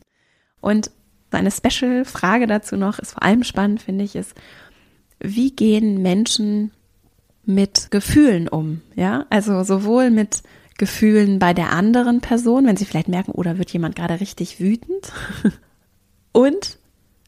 Und 0.60 0.90
eine 1.30 1.50
Special-Frage 1.50 2.46
dazu 2.46 2.76
noch 2.76 2.98
ist 2.98 3.12
vor 3.12 3.22
allem 3.22 3.44
spannend, 3.44 3.82
finde 3.82 4.04
ich, 4.04 4.16
ist, 4.16 4.34
wie 5.18 5.50
gehen 5.50 6.02
Menschen 6.02 6.72
mit 7.44 7.90
Gefühlen 7.90 8.48
um? 8.48 8.82
Ja, 8.96 9.26
also 9.30 9.62
sowohl 9.64 10.10
mit 10.10 10.42
Gefühlen 10.78 11.38
bei 11.38 11.52
der 11.52 11.72
anderen 11.72 12.20
Person, 12.20 12.66
wenn 12.66 12.76
sie 12.76 12.84
vielleicht 12.84 13.08
merken, 13.08 13.32
oder 13.32 13.52
oh, 13.52 13.58
wird 13.58 13.70
jemand 13.70 13.96
gerade 13.96 14.20
richtig 14.20 14.60
wütend? 14.60 15.12
und 16.32 16.78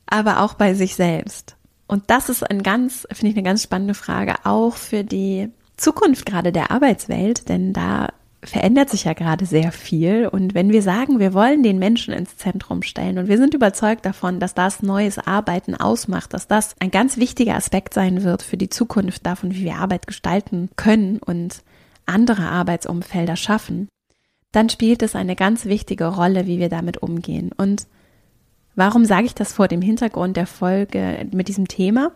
aber 0.06 0.40
auch 0.40 0.54
bei 0.54 0.74
sich 0.74 0.94
selbst. 0.94 1.56
Und 1.92 2.04
das 2.06 2.30
ist 2.30 2.42
ein 2.42 2.62
ganz, 2.62 3.06
finde 3.12 3.32
ich, 3.32 3.36
eine 3.36 3.44
ganz 3.44 3.62
spannende 3.62 3.92
Frage, 3.92 4.36
auch 4.44 4.76
für 4.76 5.04
die 5.04 5.50
Zukunft 5.76 6.24
gerade 6.24 6.50
der 6.50 6.70
Arbeitswelt, 6.70 7.50
denn 7.50 7.74
da 7.74 8.08
verändert 8.42 8.88
sich 8.88 9.04
ja 9.04 9.12
gerade 9.12 9.44
sehr 9.44 9.72
viel. 9.72 10.26
Und 10.26 10.54
wenn 10.54 10.72
wir 10.72 10.80
sagen, 10.80 11.18
wir 11.18 11.34
wollen 11.34 11.62
den 11.62 11.78
Menschen 11.78 12.14
ins 12.14 12.38
Zentrum 12.38 12.80
stellen 12.80 13.18
und 13.18 13.28
wir 13.28 13.36
sind 13.36 13.52
überzeugt 13.52 14.06
davon, 14.06 14.40
dass 14.40 14.54
das 14.54 14.80
neues 14.80 15.18
Arbeiten 15.18 15.74
ausmacht, 15.74 16.32
dass 16.32 16.48
das 16.48 16.76
ein 16.80 16.90
ganz 16.90 17.18
wichtiger 17.18 17.56
Aspekt 17.56 17.92
sein 17.92 18.22
wird 18.22 18.40
für 18.40 18.56
die 18.56 18.70
Zukunft 18.70 19.26
davon, 19.26 19.54
wie 19.54 19.64
wir 19.64 19.76
Arbeit 19.76 20.06
gestalten 20.06 20.70
können 20.76 21.18
und 21.18 21.62
andere 22.06 22.44
Arbeitsumfelder 22.44 23.36
schaffen, 23.36 23.88
dann 24.50 24.70
spielt 24.70 25.02
es 25.02 25.14
eine 25.14 25.36
ganz 25.36 25.66
wichtige 25.66 26.06
Rolle, 26.06 26.46
wie 26.46 26.58
wir 26.58 26.70
damit 26.70 27.02
umgehen. 27.02 27.50
Und 27.54 27.86
warum 28.74 29.04
sage 29.04 29.26
ich 29.26 29.34
das 29.34 29.52
vor 29.52 29.68
dem 29.68 29.82
Hintergrund 29.82 30.36
der 30.36 30.46
Folge 30.46 31.26
mit 31.32 31.48
diesem 31.48 31.68
Thema? 31.68 32.12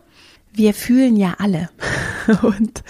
Wir 0.52 0.74
fühlen 0.74 1.16
ja 1.16 1.36
alle. 1.38 1.68
und 2.42 2.82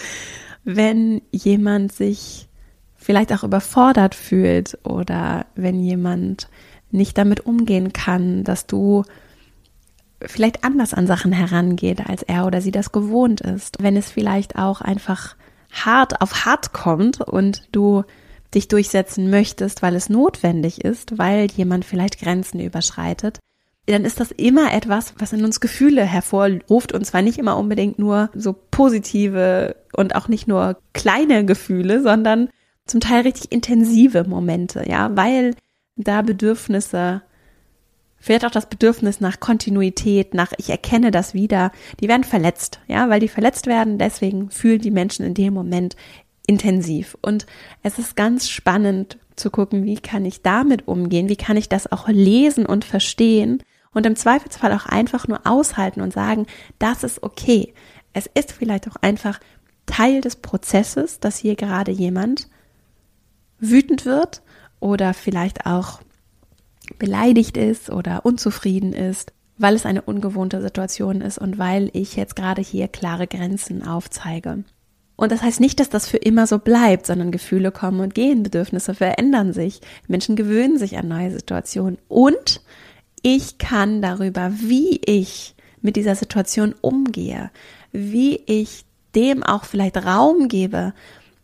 wenn 0.63 1.21
jemand 1.31 1.91
sich 1.91 2.47
vielleicht 2.95 3.31
auch 3.33 3.43
überfordert 3.43 4.15
fühlt 4.15 4.77
oder 4.83 5.45
wenn 5.55 5.79
jemand 5.79 6.49
nicht 6.91 7.17
damit 7.17 7.45
umgehen 7.45 7.93
kann, 7.93 8.43
dass 8.43 8.67
du 8.67 9.03
vielleicht 10.21 10.63
anders 10.63 10.93
an 10.93 11.07
Sachen 11.07 11.31
herangeht, 11.31 12.07
als 12.07 12.23
er 12.23 12.45
oder 12.45 12.61
sie 12.61 12.71
das 12.71 12.91
gewohnt 12.91 13.41
ist. 13.41 13.77
Wenn 13.81 13.95
es 13.95 14.09
vielleicht 14.09 14.57
auch 14.57 14.81
einfach 14.81 15.35
hart 15.71 16.21
auf 16.21 16.45
hart 16.45 16.73
kommt 16.73 17.21
und 17.21 17.67
du 17.71 18.03
dich 18.53 18.67
durchsetzen 18.67 19.29
möchtest, 19.29 19.81
weil 19.81 19.95
es 19.95 20.09
notwendig 20.09 20.83
ist, 20.83 21.17
weil 21.17 21.51
jemand 21.51 21.85
vielleicht 21.85 22.19
Grenzen 22.19 22.59
überschreitet, 22.59 23.39
dann 23.87 24.05
ist 24.05 24.19
das 24.19 24.31
immer 24.31 24.73
etwas, 24.73 25.13
was 25.17 25.33
in 25.33 25.45
uns 25.45 25.59
Gefühle 25.59 26.03
hervorruft. 26.03 26.93
Und 26.93 27.05
zwar 27.05 27.21
nicht 27.21 27.39
immer 27.39 27.57
unbedingt 27.57 27.97
nur 27.97 28.29
so 28.35 28.53
positive 28.53 29.75
und 29.95 30.15
auch 30.15 30.27
nicht 30.27 30.47
nur 30.47 30.77
kleine 30.93 31.45
Gefühle, 31.45 32.01
sondern 32.01 32.49
zum 32.85 32.99
Teil 32.99 33.21
richtig 33.21 33.51
intensive 33.51 34.25
Momente, 34.25 34.83
ja, 34.87 35.15
weil 35.15 35.55
da 35.95 36.21
Bedürfnisse, 36.21 37.21
vielleicht 38.17 38.45
auch 38.45 38.51
das 38.51 38.69
Bedürfnis 38.69 39.19
nach 39.19 39.39
Kontinuität, 39.39 40.33
nach 40.33 40.51
ich 40.57 40.69
erkenne 40.69 41.11
das 41.11 41.33
wieder, 41.33 41.71
die 41.99 42.07
werden 42.07 42.23
verletzt, 42.23 42.79
ja, 42.87 43.09
weil 43.09 43.19
die 43.19 43.27
verletzt 43.27 43.67
werden, 43.67 43.97
deswegen 43.97 44.51
fühlen 44.51 44.79
die 44.79 44.91
Menschen 44.91 45.25
in 45.25 45.33
dem 45.33 45.53
Moment 45.53 45.95
intensiv. 46.45 47.17
Und 47.21 47.45
es 47.83 47.99
ist 47.99 48.15
ganz 48.15 48.49
spannend 48.49 49.17
zu 49.35 49.49
gucken, 49.49 49.83
wie 49.83 49.97
kann 49.97 50.25
ich 50.25 50.41
damit 50.41 50.87
umgehen, 50.87 51.29
wie 51.29 51.35
kann 51.35 51.57
ich 51.57 51.69
das 51.69 51.91
auch 51.91 52.07
lesen 52.07 52.65
und 52.65 52.85
verstehen 52.85 53.63
und 53.93 54.05
im 54.05 54.15
Zweifelsfall 54.15 54.73
auch 54.73 54.85
einfach 54.85 55.27
nur 55.27 55.41
aushalten 55.45 56.01
und 56.01 56.13
sagen, 56.13 56.45
das 56.79 57.03
ist 57.03 57.23
okay. 57.23 57.73
Es 58.13 58.29
ist 58.33 58.51
vielleicht 58.51 58.87
auch 58.87 58.95
einfach 59.01 59.39
Teil 59.85 60.21
des 60.21 60.37
Prozesses, 60.37 61.19
dass 61.19 61.37
hier 61.37 61.55
gerade 61.55 61.91
jemand 61.91 62.47
wütend 63.59 64.05
wird 64.05 64.41
oder 64.79 65.13
vielleicht 65.13 65.65
auch 65.65 66.01
beleidigt 66.99 67.57
ist 67.57 67.89
oder 67.89 68.25
unzufrieden 68.25 68.93
ist, 68.93 69.33
weil 69.57 69.75
es 69.75 69.85
eine 69.85 70.03
ungewohnte 70.03 70.61
Situation 70.61 71.21
ist 71.21 71.37
und 71.37 71.57
weil 71.57 71.89
ich 71.93 72.15
jetzt 72.15 72.35
gerade 72.35 72.61
hier 72.61 72.87
klare 72.87 73.27
Grenzen 73.27 73.85
aufzeige. 73.85 74.63
Und 75.15 75.31
das 75.31 75.41
heißt 75.41 75.59
nicht, 75.59 75.79
dass 75.79 75.89
das 75.89 76.07
für 76.07 76.17
immer 76.17 76.45
so 76.45 76.59
bleibt, 76.59 77.07
sondern 77.07 77.31
Gefühle 77.31 77.71
kommen 77.71 78.01
und 78.01 78.13
gehen, 78.13 78.43
Bedürfnisse 78.43 78.93
verändern 78.93 79.51
sich, 79.51 79.81
Menschen 80.07 80.35
gewöhnen 80.35 80.77
sich 80.77 80.97
an 80.97 81.07
neue 81.07 81.31
Situationen 81.31 81.97
und 82.07 82.61
ich 83.27 83.57
kann 83.57 84.01
darüber, 84.01 84.53
wie 84.53 85.01
ich 85.05 85.53
mit 85.81 85.97
dieser 85.97 86.15
Situation 86.15 86.73
umgehe, 86.79 87.51
wie 87.91 88.37
ich 88.45 88.85
dem 89.15 89.43
auch 89.43 89.65
vielleicht 89.65 89.97
Raum 89.97 90.47
gebe, 90.47 90.93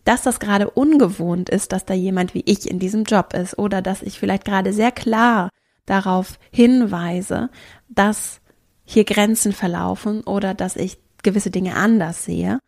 dass 0.06 0.22
das 0.22 0.40
gerade 0.40 0.70
ungewohnt 0.70 1.50
ist, 1.50 1.74
dass 1.74 1.84
da 1.84 1.94
jemand 1.94 2.34
wie 2.34 2.44
ich 2.46 2.72
in 2.72 2.80
diesem 2.80 3.04
Job 3.04 3.34
ist 3.34 3.60
oder 3.60 3.82
dass 3.82 4.02
ich 4.02 4.18
vielleicht 4.18 4.46
gerade 4.46 4.72
sehr 4.72 4.94
klar 4.94 5.50
darauf 5.86 6.40
hinweise, 6.52 7.50
dass 7.90 8.40
hier 8.86 9.04
Grenzen 9.04 9.52
verlaufen 9.52 10.22
oder 10.22 10.54
dass 10.54 10.78
ich 10.78 11.00
gewisse 11.22 11.52
Dinge 11.52 11.76
anders 11.76 12.24
sehe 12.24 12.60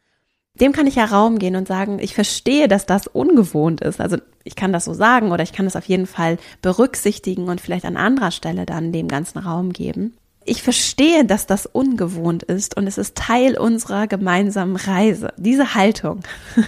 dem 0.59 0.71
kann 0.71 0.87
ich 0.87 0.95
ja 0.95 1.05
Raum 1.05 1.37
gehen 1.37 1.55
und 1.55 1.67
sagen, 1.67 1.99
ich 1.99 2.15
verstehe, 2.15 2.67
dass 2.67 2.85
das 2.85 3.07
ungewohnt 3.07 3.81
ist. 3.81 3.99
Also 3.99 4.17
ich 4.43 4.55
kann 4.55 4.71
das 4.71 4.85
so 4.85 4.93
sagen 4.93 5.31
oder 5.31 5.43
ich 5.43 5.51
kann 5.51 5.65
es 5.65 5.75
auf 5.75 5.85
jeden 5.85 6.07
Fall 6.07 6.37
berücksichtigen 6.61 7.49
und 7.49 7.59
vielleicht 7.59 7.85
an 7.85 7.97
anderer 7.97 8.31
Stelle 8.31 8.65
dann 8.65 8.91
dem 8.91 9.07
ganzen 9.07 9.39
Raum 9.39 9.73
geben. 9.73 10.15
Ich 10.47 10.61
verstehe, 10.61 11.25
dass 11.25 11.47
das 11.47 11.65
ungewohnt 11.65 12.43
ist 12.43 12.77
und 12.77 12.85
es 12.85 12.99
ist 12.99 13.17
Teil 13.17 13.57
unserer 13.57 14.05
gemeinsamen 14.05 14.75
Reise. 14.75 15.33
Diese 15.37 15.73
Haltung, 15.73 16.21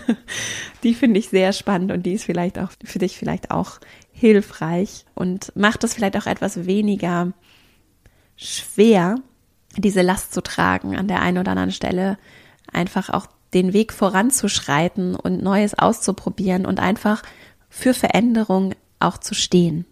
die 0.83 0.95
finde 0.95 1.19
ich 1.19 1.29
sehr 1.29 1.53
spannend 1.53 1.91
und 1.91 2.03
die 2.03 2.13
ist 2.13 2.23
vielleicht 2.23 2.57
auch 2.57 2.71
für 2.83 2.97
dich 2.97 3.17
vielleicht 3.17 3.51
auch 3.51 3.79
hilfreich 4.11 5.05
und 5.13 5.55
macht 5.55 5.83
es 5.83 5.93
vielleicht 5.93 6.17
auch 6.17 6.25
etwas 6.25 6.65
weniger 6.65 7.33
schwer, 8.35 9.15
diese 9.77 10.01
Last 10.01 10.33
zu 10.33 10.41
tragen 10.41 10.95
an 10.97 11.07
der 11.07 11.21
einen 11.21 11.37
oder 11.37 11.51
anderen 11.51 11.71
Stelle, 11.71 12.17
einfach 12.73 13.11
auch 13.11 13.27
den 13.53 13.73
Weg 13.73 13.93
voranzuschreiten 13.93 15.15
und 15.15 15.41
Neues 15.41 15.77
auszuprobieren 15.77 16.65
und 16.65 16.79
einfach 16.79 17.23
für 17.69 17.93
Veränderung 17.93 18.73
auch 18.99 19.17
zu 19.17 19.33
stehen. 19.33 19.85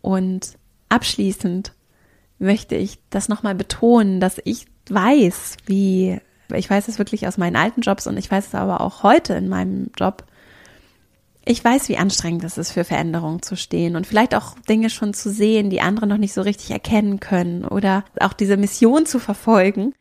Und 0.00 0.56
abschließend 0.88 1.72
möchte 2.38 2.76
ich 2.76 2.98
das 3.10 3.28
nochmal 3.28 3.54
betonen, 3.54 4.20
dass 4.20 4.40
ich 4.44 4.66
weiß, 4.88 5.56
wie, 5.66 6.20
ich 6.54 6.70
weiß 6.70 6.88
es 6.88 6.98
wirklich 6.98 7.26
aus 7.26 7.38
meinen 7.38 7.56
alten 7.56 7.80
Jobs 7.80 8.06
und 8.06 8.16
ich 8.16 8.30
weiß 8.30 8.48
es 8.48 8.54
aber 8.54 8.80
auch 8.80 9.02
heute 9.02 9.34
in 9.34 9.48
meinem 9.48 9.90
Job. 9.96 10.24
Ich 11.44 11.64
weiß, 11.64 11.88
wie 11.88 11.96
anstrengend 11.96 12.44
es 12.44 12.58
ist, 12.58 12.72
für 12.72 12.84
Veränderungen 12.84 13.42
zu 13.42 13.56
stehen 13.56 13.96
und 13.96 14.06
vielleicht 14.06 14.34
auch 14.34 14.58
Dinge 14.68 14.90
schon 14.90 15.14
zu 15.14 15.30
sehen, 15.30 15.70
die 15.70 15.80
andere 15.80 16.06
noch 16.06 16.18
nicht 16.18 16.34
so 16.34 16.42
richtig 16.42 16.70
erkennen 16.70 17.20
können 17.20 17.64
oder 17.64 18.04
auch 18.20 18.34
diese 18.34 18.56
Mission 18.56 19.06
zu 19.06 19.18
verfolgen 19.18 19.94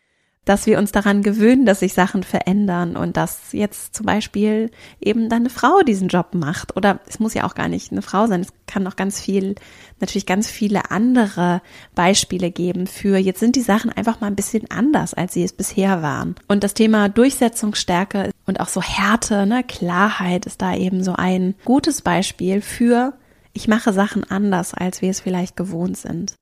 dass 0.48 0.66
wir 0.66 0.78
uns 0.80 0.92
daran 0.92 1.24
gewöhnen, 1.24 1.66
dass 1.66 1.82
sich 1.82 1.94
Sachen 1.94 2.24
verändern 2.24 2.96
und 2.96 3.18
dass 3.18 3.52
jetzt 3.52 3.94
zum 3.96 4.06
Beispiel 4.06 4.72
eben 5.02 5.28
dann 5.30 5.42
eine 5.42 5.50
Frau 5.50 5.82
diesen 5.82 6.08
Job 6.08 6.34
macht. 6.34 6.78
Oder 6.78 7.02
es 7.08 7.20
muss 7.20 7.34
ja 7.34 7.44
auch 7.44 7.54
gar 7.54 7.68
nicht 7.68 7.92
eine 7.92 8.02
Frau 8.02 8.28
sein. 8.28 8.42
Es 8.42 8.54
kann 8.66 8.84
noch 8.84 8.96
ganz 8.96 9.20
viel, 9.20 9.56
natürlich 10.00 10.26
ganz 10.26 10.50
viele 10.50 10.90
andere 10.90 11.62
Beispiele 11.96 12.50
geben 12.50 12.88
für 12.88 13.18
jetzt 13.18 13.42
sind 13.42 13.56
die 13.56 13.62
Sachen 13.62 13.92
einfach 13.92 14.22
mal 14.22 14.28
ein 14.28 14.36
bisschen 14.36 14.72
anders, 14.72 15.14
als 15.14 15.34
sie 15.34 15.44
es 15.44 15.52
bisher 15.52 16.02
waren. 16.02 16.36
Und 16.48 16.64
das 16.64 16.74
Thema 16.74 17.10
Durchsetzungsstärke 17.10 18.32
und 18.46 18.62
auch 18.62 18.70
so 18.70 18.82
Härte, 18.82 19.46
ne, 19.46 19.64
Klarheit 19.64 20.46
ist 20.46 20.62
da 20.62 20.76
eben 20.76 21.04
so 21.04 21.14
ein 21.14 21.56
gutes 21.66 22.02
Beispiel 22.02 22.62
für 22.62 23.14
ich 23.54 23.68
mache 23.68 23.92
Sachen 23.92 24.24
anders, 24.24 24.74
als 24.74 25.02
wir 25.02 25.10
es 25.10 25.20
vielleicht 25.20 25.58
gewohnt 25.58 25.98
sind. 25.98 26.36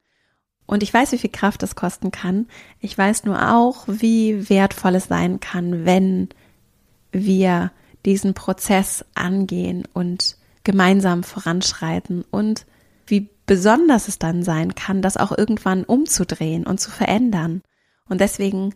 Und 0.66 0.84
ich 0.84 0.94
weiß, 0.94 1.12
wie 1.12 1.18
viel 1.18 1.32
Kraft 1.32 1.62
es 1.64 1.76
kosten 1.76 2.12
kann. 2.12 2.48
Ich 2.80 2.98
weiß 2.98 3.26
nur 3.26 3.54
auch, 3.54 3.86
wie 3.88 4.50
wertvoll 4.50 4.96
es 4.96 5.06
sein 5.06 5.40
kann, 5.40 5.86
wenn 5.86 6.30
wir 7.12 7.72
diesen 8.06 8.34
Prozess 8.34 9.06
angehen 9.14 9.84
und 9.94 10.38
gemeinsam 10.64 11.24
voranschreiten 11.24 12.24
und 12.32 12.66
wie 13.06 13.30
besonders 13.46 14.08
es 14.08 14.18
dann 14.18 14.44
sein 14.44 14.74
kann, 14.74 15.02
das 15.02 15.18
auch 15.18 15.38
irgendwann 15.38 15.84
umzudrehen 15.84 16.66
und 16.66 16.80
zu 16.80 16.90
verändern. 16.90 17.62
Und 18.10 18.22
deswegen 18.22 18.74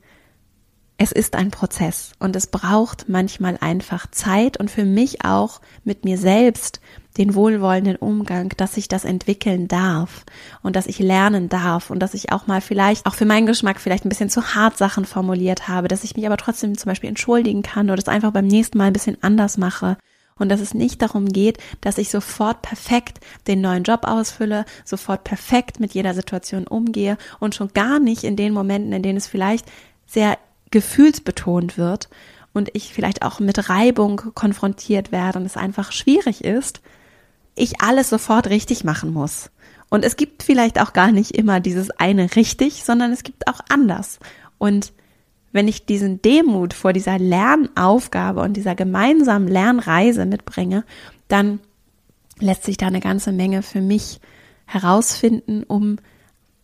es 1.01 1.13
ist 1.13 1.37
ein 1.37 1.49
Prozess 1.49 2.11
und 2.19 2.35
es 2.35 2.47
braucht 2.47 3.07
manchmal 3.07 3.57
einfach 3.61 4.11
Zeit 4.11 4.57
und 4.57 4.69
für 4.69 4.83
mich 4.83 5.23
auch 5.23 5.61
mit 5.85 6.03
mir 6.03 6.17
selbst 6.17 6.81
den 7.17 7.35
wohlwollenden 7.35 7.95
Umgang, 7.95 8.53
dass 8.57 8.77
ich 8.77 8.87
das 8.87 9.03
entwickeln 9.03 9.67
darf 9.67 10.25
und 10.61 10.75
dass 10.75 10.87
ich 10.87 10.99
lernen 10.99 11.49
darf 11.49 11.89
und 11.89 11.99
dass 11.99 12.13
ich 12.13 12.31
auch 12.31 12.47
mal 12.47 12.61
vielleicht, 12.61 13.05
auch 13.05 13.15
für 13.15 13.25
meinen 13.25 13.47
Geschmack 13.47 13.79
vielleicht 13.79 14.05
ein 14.05 14.09
bisschen 14.09 14.29
zu 14.29 14.55
hart 14.55 14.77
Sachen 14.77 15.05
formuliert 15.05 15.67
habe, 15.67 15.87
dass 15.87 16.03
ich 16.03 16.15
mich 16.15 16.25
aber 16.25 16.37
trotzdem 16.37 16.77
zum 16.77 16.89
Beispiel 16.89 17.09
entschuldigen 17.09 17.63
kann 17.63 17.89
oder 17.89 17.99
es 17.99 18.07
einfach 18.07 18.31
beim 18.31 18.47
nächsten 18.47 18.77
Mal 18.77 18.85
ein 18.85 18.93
bisschen 18.93 19.17
anders 19.21 19.57
mache 19.57 19.97
und 20.39 20.49
dass 20.49 20.61
es 20.61 20.73
nicht 20.73 21.01
darum 21.01 21.27
geht, 21.27 21.57
dass 21.81 21.97
ich 21.97 22.09
sofort 22.09 22.61
perfekt 22.61 23.19
den 23.47 23.61
neuen 23.61 23.83
Job 23.83 24.01
ausfülle, 24.05 24.65
sofort 24.85 25.23
perfekt 25.23 25.79
mit 25.79 25.93
jeder 25.93 26.13
Situation 26.13 26.65
umgehe 26.65 27.17
und 27.39 27.53
schon 27.53 27.73
gar 27.73 27.99
nicht 27.99 28.23
in 28.23 28.35
den 28.35 28.53
Momenten, 28.53 28.93
in 28.93 29.03
denen 29.03 29.17
es 29.17 29.27
vielleicht 29.27 29.65
sehr 30.07 30.37
gefühlsbetont 30.71 31.77
wird 31.77 32.09
und 32.53 32.69
ich 32.73 32.93
vielleicht 32.93 33.21
auch 33.21 33.39
mit 33.39 33.69
Reibung 33.69 34.17
konfrontiert 34.33 35.11
werde 35.11 35.39
und 35.39 35.45
es 35.45 35.57
einfach 35.57 35.91
schwierig 35.91 36.43
ist, 36.43 36.81
ich 37.55 37.81
alles 37.81 38.09
sofort 38.09 38.47
richtig 38.47 38.83
machen 38.83 39.11
muss. 39.11 39.51
Und 39.89 40.05
es 40.05 40.15
gibt 40.15 40.43
vielleicht 40.43 40.79
auch 40.79 40.93
gar 40.93 41.11
nicht 41.11 41.31
immer 41.31 41.59
dieses 41.59 41.89
eine 41.91 42.35
richtig, 42.35 42.83
sondern 42.83 43.11
es 43.11 43.23
gibt 43.23 43.47
auch 43.47 43.59
anders. 43.69 44.19
Und 44.57 44.93
wenn 45.51 45.67
ich 45.67 45.85
diesen 45.85 46.21
Demut 46.21 46.73
vor 46.73 46.93
dieser 46.93 47.17
Lernaufgabe 47.17 48.41
und 48.41 48.53
dieser 48.53 48.75
gemeinsamen 48.75 49.47
Lernreise 49.47 50.25
mitbringe, 50.25 50.83
dann 51.27 51.59
lässt 52.39 52.63
sich 52.63 52.77
da 52.77 52.87
eine 52.87 52.99
ganze 52.99 53.31
Menge 53.31 53.63
für 53.63 53.81
mich 53.81 54.19
herausfinden, 54.65 55.63
um 55.63 55.97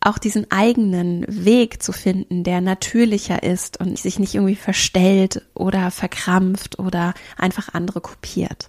auch 0.00 0.18
diesen 0.18 0.48
eigenen 0.52 1.24
Weg 1.26 1.82
zu 1.82 1.92
finden, 1.92 2.44
der 2.44 2.60
natürlicher 2.60 3.42
ist 3.42 3.80
und 3.80 3.98
sich 3.98 4.20
nicht 4.20 4.36
irgendwie 4.36 4.54
verstellt 4.54 5.42
oder 5.54 5.90
verkrampft 5.90 6.78
oder 6.78 7.12
einfach 7.36 7.74
andere 7.74 8.00
kopiert. 8.00 8.68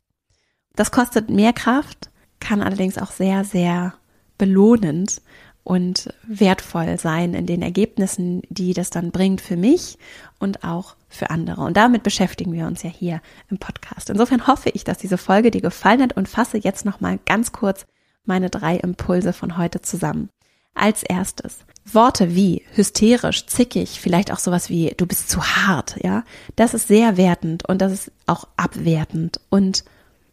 Das 0.77 0.91
kostet 0.91 1.29
mehr 1.29 1.53
Kraft, 1.53 2.11
kann 2.39 2.61
allerdings 2.61 2.99
auch 2.99 3.11
sehr, 3.11 3.43
sehr 3.43 3.95
belohnend 4.37 5.23
und 5.63 6.13
wertvoll 6.25 6.99
sein 6.99 7.33
in 7.33 7.47
den 7.47 7.63
Ergebnissen, 7.63 8.43
die 8.49 8.73
das 8.73 8.91
dann 8.91 9.11
bringt 9.11 9.41
für 9.41 9.57
mich 9.57 9.97
und 10.39 10.63
auch 10.63 10.95
für 11.09 11.31
andere. 11.31 11.61
Und 11.61 11.75
damit 11.75 12.03
beschäftigen 12.03 12.53
wir 12.53 12.67
uns 12.67 12.83
ja 12.83 12.91
hier 12.91 13.21
im 13.49 13.57
Podcast. 13.57 14.11
Insofern 14.11 14.45
hoffe 14.45 14.69
ich, 14.69 14.83
dass 14.83 14.99
diese 14.99 15.17
Folge 15.17 15.49
dir 15.49 15.61
gefallen 15.61 16.01
hat 16.01 16.15
und 16.15 16.29
fasse 16.29 16.59
jetzt 16.59 16.85
noch 16.85 17.01
mal 17.01 17.17
ganz 17.25 17.51
kurz 17.51 17.87
meine 18.23 18.51
drei 18.51 18.77
Impulse 18.77 19.33
von 19.33 19.57
heute 19.57 19.81
zusammen. 19.81 20.29
Als 20.75 21.01
erstes 21.01 21.57
Worte 21.91 22.35
wie 22.35 22.61
hysterisch, 22.75 23.47
zickig, 23.47 23.99
vielleicht 23.99 24.31
auch 24.31 24.39
sowas 24.39 24.69
wie 24.69 24.93
du 24.95 25.07
bist 25.07 25.27
zu 25.27 25.41
hart, 25.41 25.97
ja, 26.03 26.23
das 26.55 26.75
ist 26.75 26.87
sehr 26.87 27.17
wertend 27.17 27.67
und 27.67 27.81
das 27.81 27.91
ist 27.91 28.11
auch 28.27 28.47
abwertend 28.57 29.39
und 29.49 29.83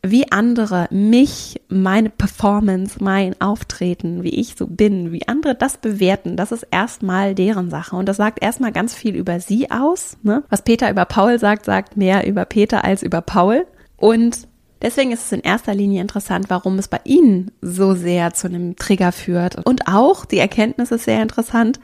wie 0.05 0.31
andere 0.31 0.87
mich, 0.91 1.61
meine 1.69 2.11
Performance, 2.11 3.03
mein 3.03 3.41
Auftreten, 3.41 4.23
wie 4.23 4.35
ich 4.41 4.55
so 4.57 4.67
bin, 4.67 5.13
wie 5.13 5.27
andere 5.27 5.55
das 5.55 5.79
bewerten, 5.79 6.37
das 6.37 6.53
ist 6.53 6.67
erstmal 6.71 7.35
deren 7.35 7.71
Sache. 7.71 7.97
Und 7.97 8.07
das 8.07 8.19
sagt 8.19 8.43
erstmal 8.43 8.73
ganz 8.73 8.95
viel 8.95 9.17
über 9.17 9.41
sie 9.41 9.71
aus. 9.71 10.19
Ne? 10.23 10.45
Was 10.51 10.63
Peter 10.63 10.91
über 10.91 11.07
Paul 11.07 11.39
sagt, 11.39 11.65
sagt 11.65 11.97
mehr 11.97 12.27
über 12.27 12.45
Peter 12.45 12.85
als 12.85 13.03
über 13.03 13.21
Paul. 13.21 13.67
Und 13.97 14.47
Deswegen 14.83 15.13
ist 15.13 15.25
es 15.25 15.33
in 15.33 15.41
erster 15.41 15.73
Linie 15.73 16.03
interessant, 16.03 16.51
warum 16.51 16.79
es 16.79 16.89
bei 16.89 17.01
Ihnen 17.05 17.53
so 17.63 17.95
sehr 17.95 18.35
zu 18.35 18.49
einem 18.49 18.77
Trigger 18.77 19.13
führt. 19.13 19.67
Und 19.67 19.89
auch 19.89 20.27
die 20.27 20.37
Erkenntnis 20.37 20.91
ist 20.91 21.05
sehr 21.05 21.23
interessant, 21.23 21.81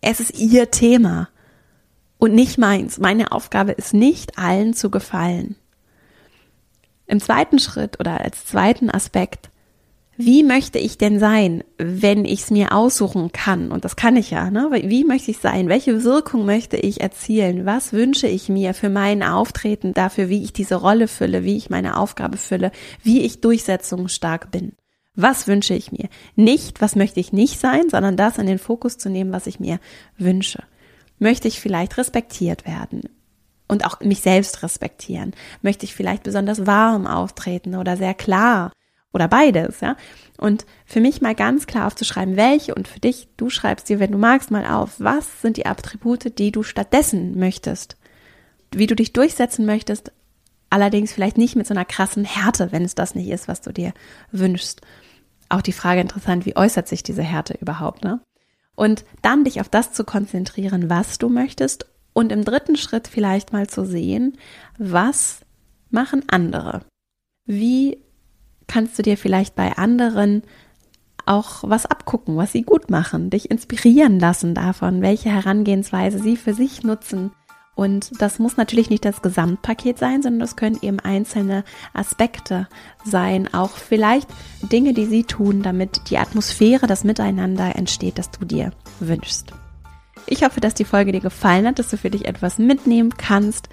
es 0.00 0.20
ist 0.20 0.38
Ihr 0.38 0.70
Thema 0.70 1.28
und 2.18 2.34
nicht 2.34 2.56
meins. 2.56 3.00
Meine 3.00 3.32
Aufgabe 3.32 3.72
ist 3.72 3.94
nicht, 3.94 4.38
allen 4.38 4.74
zu 4.74 4.90
gefallen. 4.90 5.56
Im 7.06 7.20
zweiten 7.20 7.58
Schritt 7.58 8.00
oder 8.00 8.20
als 8.20 8.44
zweiten 8.46 8.90
Aspekt 8.90 9.50
wie 10.18 10.42
möchte 10.42 10.78
ich 10.78 10.96
denn 10.96 11.18
sein, 11.18 11.62
wenn 11.76 12.24
ich 12.24 12.40
es 12.40 12.50
mir 12.50 12.72
aussuchen 12.72 13.32
kann? 13.32 13.70
Und 13.70 13.84
das 13.84 13.96
kann 13.96 14.16
ich 14.16 14.30
ja. 14.30 14.50
Ne? 14.50 14.70
Wie 14.84 15.04
möchte 15.04 15.30
ich 15.30 15.38
sein? 15.38 15.68
Welche 15.68 16.04
Wirkung 16.04 16.46
möchte 16.46 16.78
ich 16.78 17.02
erzielen? 17.02 17.66
Was 17.66 17.92
wünsche 17.92 18.26
ich 18.26 18.48
mir 18.48 18.72
für 18.72 18.88
mein 18.88 19.22
Auftreten, 19.22 19.92
dafür, 19.92 20.30
wie 20.30 20.42
ich 20.42 20.54
diese 20.54 20.76
Rolle 20.76 21.06
fülle, 21.06 21.44
wie 21.44 21.58
ich 21.58 21.68
meine 21.68 21.98
Aufgabe 21.98 22.38
fülle, 22.38 22.72
wie 23.02 23.22
ich 23.22 23.42
durchsetzungsstark 23.42 24.50
bin? 24.50 24.72
Was 25.14 25.48
wünsche 25.48 25.74
ich 25.74 25.92
mir? 25.92 26.08
Nicht, 26.34 26.80
was 26.80 26.96
möchte 26.96 27.20
ich 27.20 27.34
nicht 27.34 27.60
sein, 27.60 27.90
sondern 27.90 28.16
das 28.16 28.38
in 28.38 28.46
den 28.46 28.58
Fokus 28.58 28.96
zu 28.96 29.10
nehmen, 29.10 29.32
was 29.32 29.46
ich 29.46 29.60
mir 29.60 29.80
wünsche. 30.16 30.62
Möchte 31.18 31.46
ich 31.46 31.60
vielleicht 31.60 31.98
respektiert 31.98 32.66
werden? 32.66 33.02
Und 33.68 33.84
auch 33.84 34.00
mich 34.00 34.20
selbst 34.20 34.62
respektieren? 34.62 35.34
Möchte 35.60 35.84
ich 35.84 35.94
vielleicht 35.94 36.22
besonders 36.22 36.66
warm 36.66 37.06
auftreten 37.06 37.74
oder 37.74 37.96
sehr 37.96 38.14
klar? 38.14 38.70
oder 39.16 39.28
beides, 39.28 39.80
ja. 39.80 39.96
Und 40.36 40.66
für 40.84 41.00
mich 41.00 41.22
mal 41.22 41.34
ganz 41.34 41.66
klar 41.66 41.86
aufzuschreiben, 41.86 42.36
welche 42.36 42.74
und 42.74 42.86
für 42.86 43.00
dich, 43.00 43.28
du 43.36 43.50
schreibst 43.50 43.88
dir, 43.88 43.98
wenn 43.98 44.12
du 44.12 44.18
magst, 44.18 44.50
mal 44.50 44.66
auf, 44.66 44.96
was 44.98 45.40
sind 45.40 45.56
die 45.56 45.66
Attribute, 45.66 46.38
die 46.38 46.52
du 46.52 46.62
stattdessen 46.62 47.38
möchtest, 47.38 47.96
wie 48.72 48.86
du 48.86 48.94
dich 48.94 49.14
durchsetzen 49.14 49.64
möchtest, 49.64 50.12
allerdings 50.68 51.12
vielleicht 51.12 51.38
nicht 51.38 51.56
mit 51.56 51.66
so 51.66 51.72
einer 51.72 51.86
krassen 51.86 52.24
Härte, 52.24 52.72
wenn 52.72 52.84
es 52.84 52.94
das 52.94 53.14
nicht 53.14 53.30
ist, 53.30 53.48
was 53.48 53.62
du 53.62 53.72
dir 53.72 53.94
wünschst. 54.32 54.82
Auch 55.48 55.62
die 55.62 55.72
Frage 55.72 56.02
interessant, 56.02 56.44
wie 56.44 56.56
äußert 56.56 56.86
sich 56.86 57.02
diese 57.02 57.22
Härte 57.22 57.56
überhaupt, 57.58 58.04
ne? 58.04 58.20
Und 58.74 59.06
dann 59.22 59.44
dich 59.44 59.62
auf 59.62 59.70
das 59.70 59.92
zu 59.92 60.04
konzentrieren, 60.04 60.90
was 60.90 61.16
du 61.16 61.30
möchtest 61.30 61.86
und 62.16 62.32
im 62.32 62.46
dritten 62.46 62.76
Schritt 62.76 63.08
vielleicht 63.08 63.52
mal 63.52 63.66
zu 63.66 63.84
sehen, 63.84 64.38
was 64.78 65.40
machen 65.90 66.22
andere? 66.28 66.80
Wie 67.44 67.98
kannst 68.66 68.98
du 68.98 69.02
dir 69.02 69.18
vielleicht 69.18 69.54
bei 69.54 69.76
anderen 69.76 70.42
auch 71.26 71.62
was 71.62 71.84
abgucken, 71.84 72.38
was 72.38 72.52
sie 72.52 72.62
gut 72.62 72.88
machen, 72.88 73.28
dich 73.28 73.50
inspirieren 73.50 74.18
lassen 74.18 74.54
davon, 74.54 75.02
welche 75.02 75.28
Herangehensweise 75.28 76.18
sie 76.18 76.38
für 76.38 76.54
sich 76.54 76.84
nutzen. 76.84 77.32
Und 77.74 78.22
das 78.22 78.38
muss 78.38 78.56
natürlich 78.56 78.88
nicht 78.88 79.04
das 79.04 79.20
Gesamtpaket 79.20 79.98
sein, 79.98 80.22
sondern 80.22 80.40
das 80.40 80.56
können 80.56 80.78
eben 80.80 81.00
einzelne 81.00 81.64
Aspekte 81.92 82.66
sein, 83.04 83.52
auch 83.52 83.72
vielleicht 83.72 84.28
Dinge, 84.62 84.94
die 84.94 85.04
sie 85.04 85.24
tun, 85.24 85.62
damit 85.62 86.08
die 86.08 86.16
Atmosphäre, 86.16 86.86
das 86.86 87.04
Miteinander 87.04 87.76
entsteht, 87.76 88.16
das 88.16 88.30
du 88.30 88.46
dir 88.46 88.70
wünschst. 89.00 89.52
Ich 90.26 90.42
hoffe, 90.42 90.60
dass 90.60 90.74
die 90.74 90.84
Folge 90.84 91.12
dir 91.12 91.20
gefallen 91.20 91.66
hat, 91.66 91.78
dass 91.78 91.88
du 91.88 91.96
für 91.96 92.10
dich 92.10 92.26
etwas 92.26 92.58
mitnehmen 92.58 93.14
kannst. 93.16 93.68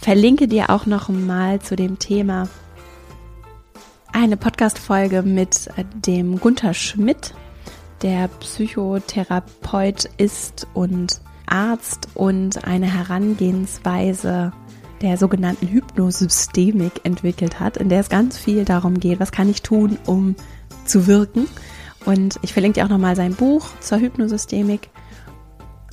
Verlinke 0.00 0.48
dir 0.48 0.70
auch 0.70 0.86
noch 0.86 1.08
mal 1.08 1.60
zu 1.60 1.76
dem 1.76 1.98
Thema 1.98 2.48
eine 4.12 4.36
Podcast-Folge 4.36 5.22
mit 5.22 5.68
äh, 5.76 5.84
dem 5.94 6.38
Gunther 6.38 6.74
Schmidt, 6.74 7.34
der 8.02 8.28
Psychotherapeut 8.28 10.10
ist 10.16 10.66
und 10.74 11.20
Arzt 11.46 12.08
und 12.14 12.64
eine 12.64 12.92
Herangehensweise 12.92 14.52
der 15.00 15.16
sogenannten 15.16 15.68
Hypnosystemik 15.68 17.00
entwickelt 17.04 17.58
hat, 17.58 17.76
in 17.76 17.88
der 17.88 18.00
es 18.00 18.08
ganz 18.08 18.38
viel 18.38 18.64
darum 18.64 19.00
geht, 19.00 19.18
was 19.18 19.32
kann 19.32 19.48
ich 19.48 19.62
tun, 19.62 19.98
um 20.06 20.36
zu 20.84 21.06
wirken. 21.06 21.48
Und 22.04 22.38
ich 22.42 22.52
verlinke 22.52 22.80
dir 22.80 22.86
auch 22.86 22.90
nochmal 22.90 23.16
sein 23.16 23.34
Buch 23.34 23.68
zur 23.80 23.98
Hypnosystemik. 23.98 24.90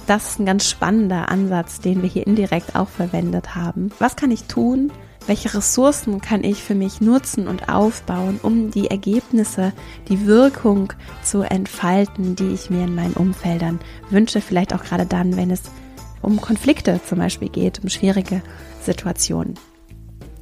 Das 0.07 0.31
ist 0.31 0.39
ein 0.39 0.45
ganz 0.45 0.67
spannender 0.67 1.29
Ansatz, 1.29 1.79
den 1.79 2.01
wir 2.01 2.09
hier 2.09 2.25
indirekt 2.25 2.75
auch 2.75 2.89
verwendet 2.89 3.55
haben. 3.55 3.91
Was 3.99 4.15
kann 4.15 4.31
ich 4.31 4.45
tun, 4.45 4.91
welche 5.27 5.53
Ressourcen 5.53 6.21
kann 6.21 6.43
ich 6.43 6.63
für 6.63 6.73
mich 6.73 7.01
nutzen 7.01 7.47
und 7.47 7.69
aufbauen, 7.69 8.39
um 8.41 8.71
die 8.71 8.89
Ergebnisse, 8.89 9.73
die 10.07 10.25
Wirkung 10.25 10.91
zu 11.21 11.41
entfalten, 11.43 12.35
die 12.35 12.47
ich 12.47 12.71
mir 12.71 12.85
in 12.85 12.95
meinen 12.95 13.13
Umfeldern 13.13 13.79
wünsche, 14.09 14.41
vielleicht 14.41 14.73
auch 14.73 14.83
gerade 14.83 15.05
dann, 15.05 15.37
wenn 15.37 15.51
es 15.51 15.61
um 16.21 16.41
Konflikte 16.41 16.99
zum 17.07 17.19
Beispiel 17.19 17.49
geht, 17.49 17.83
um 17.83 17.89
schwierige 17.89 18.41
Situationen. 18.81 19.53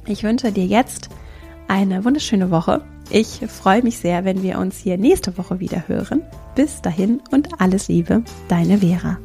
Ich 0.06 0.22
wünsche 0.22 0.52
dir 0.52 0.64
jetzt 0.64 1.10
eine 1.68 2.04
wunderschöne 2.04 2.50
Woche. 2.50 2.82
Ich 3.10 3.40
freue 3.46 3.82
mich 3.82 3.98
sehr, 3.98 4.24
wenn 4.24 4.42
wir 4.42 4.58
uns 4.58 4.78
hier 4.78 4.96
nächste 4.96 5.36
Woche 5.36 5.60
wieder 5.60 5.86
hören. 5.86 6.22
Bis 6.54 6.80
dahin 6.80 7.20
und 7.30 7.60
alles 7.60 7.88
Liebe, 7.88 8.22
deine 8.48 8.78
Vera. 8.78 9.18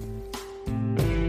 Bye. 0.65 1.22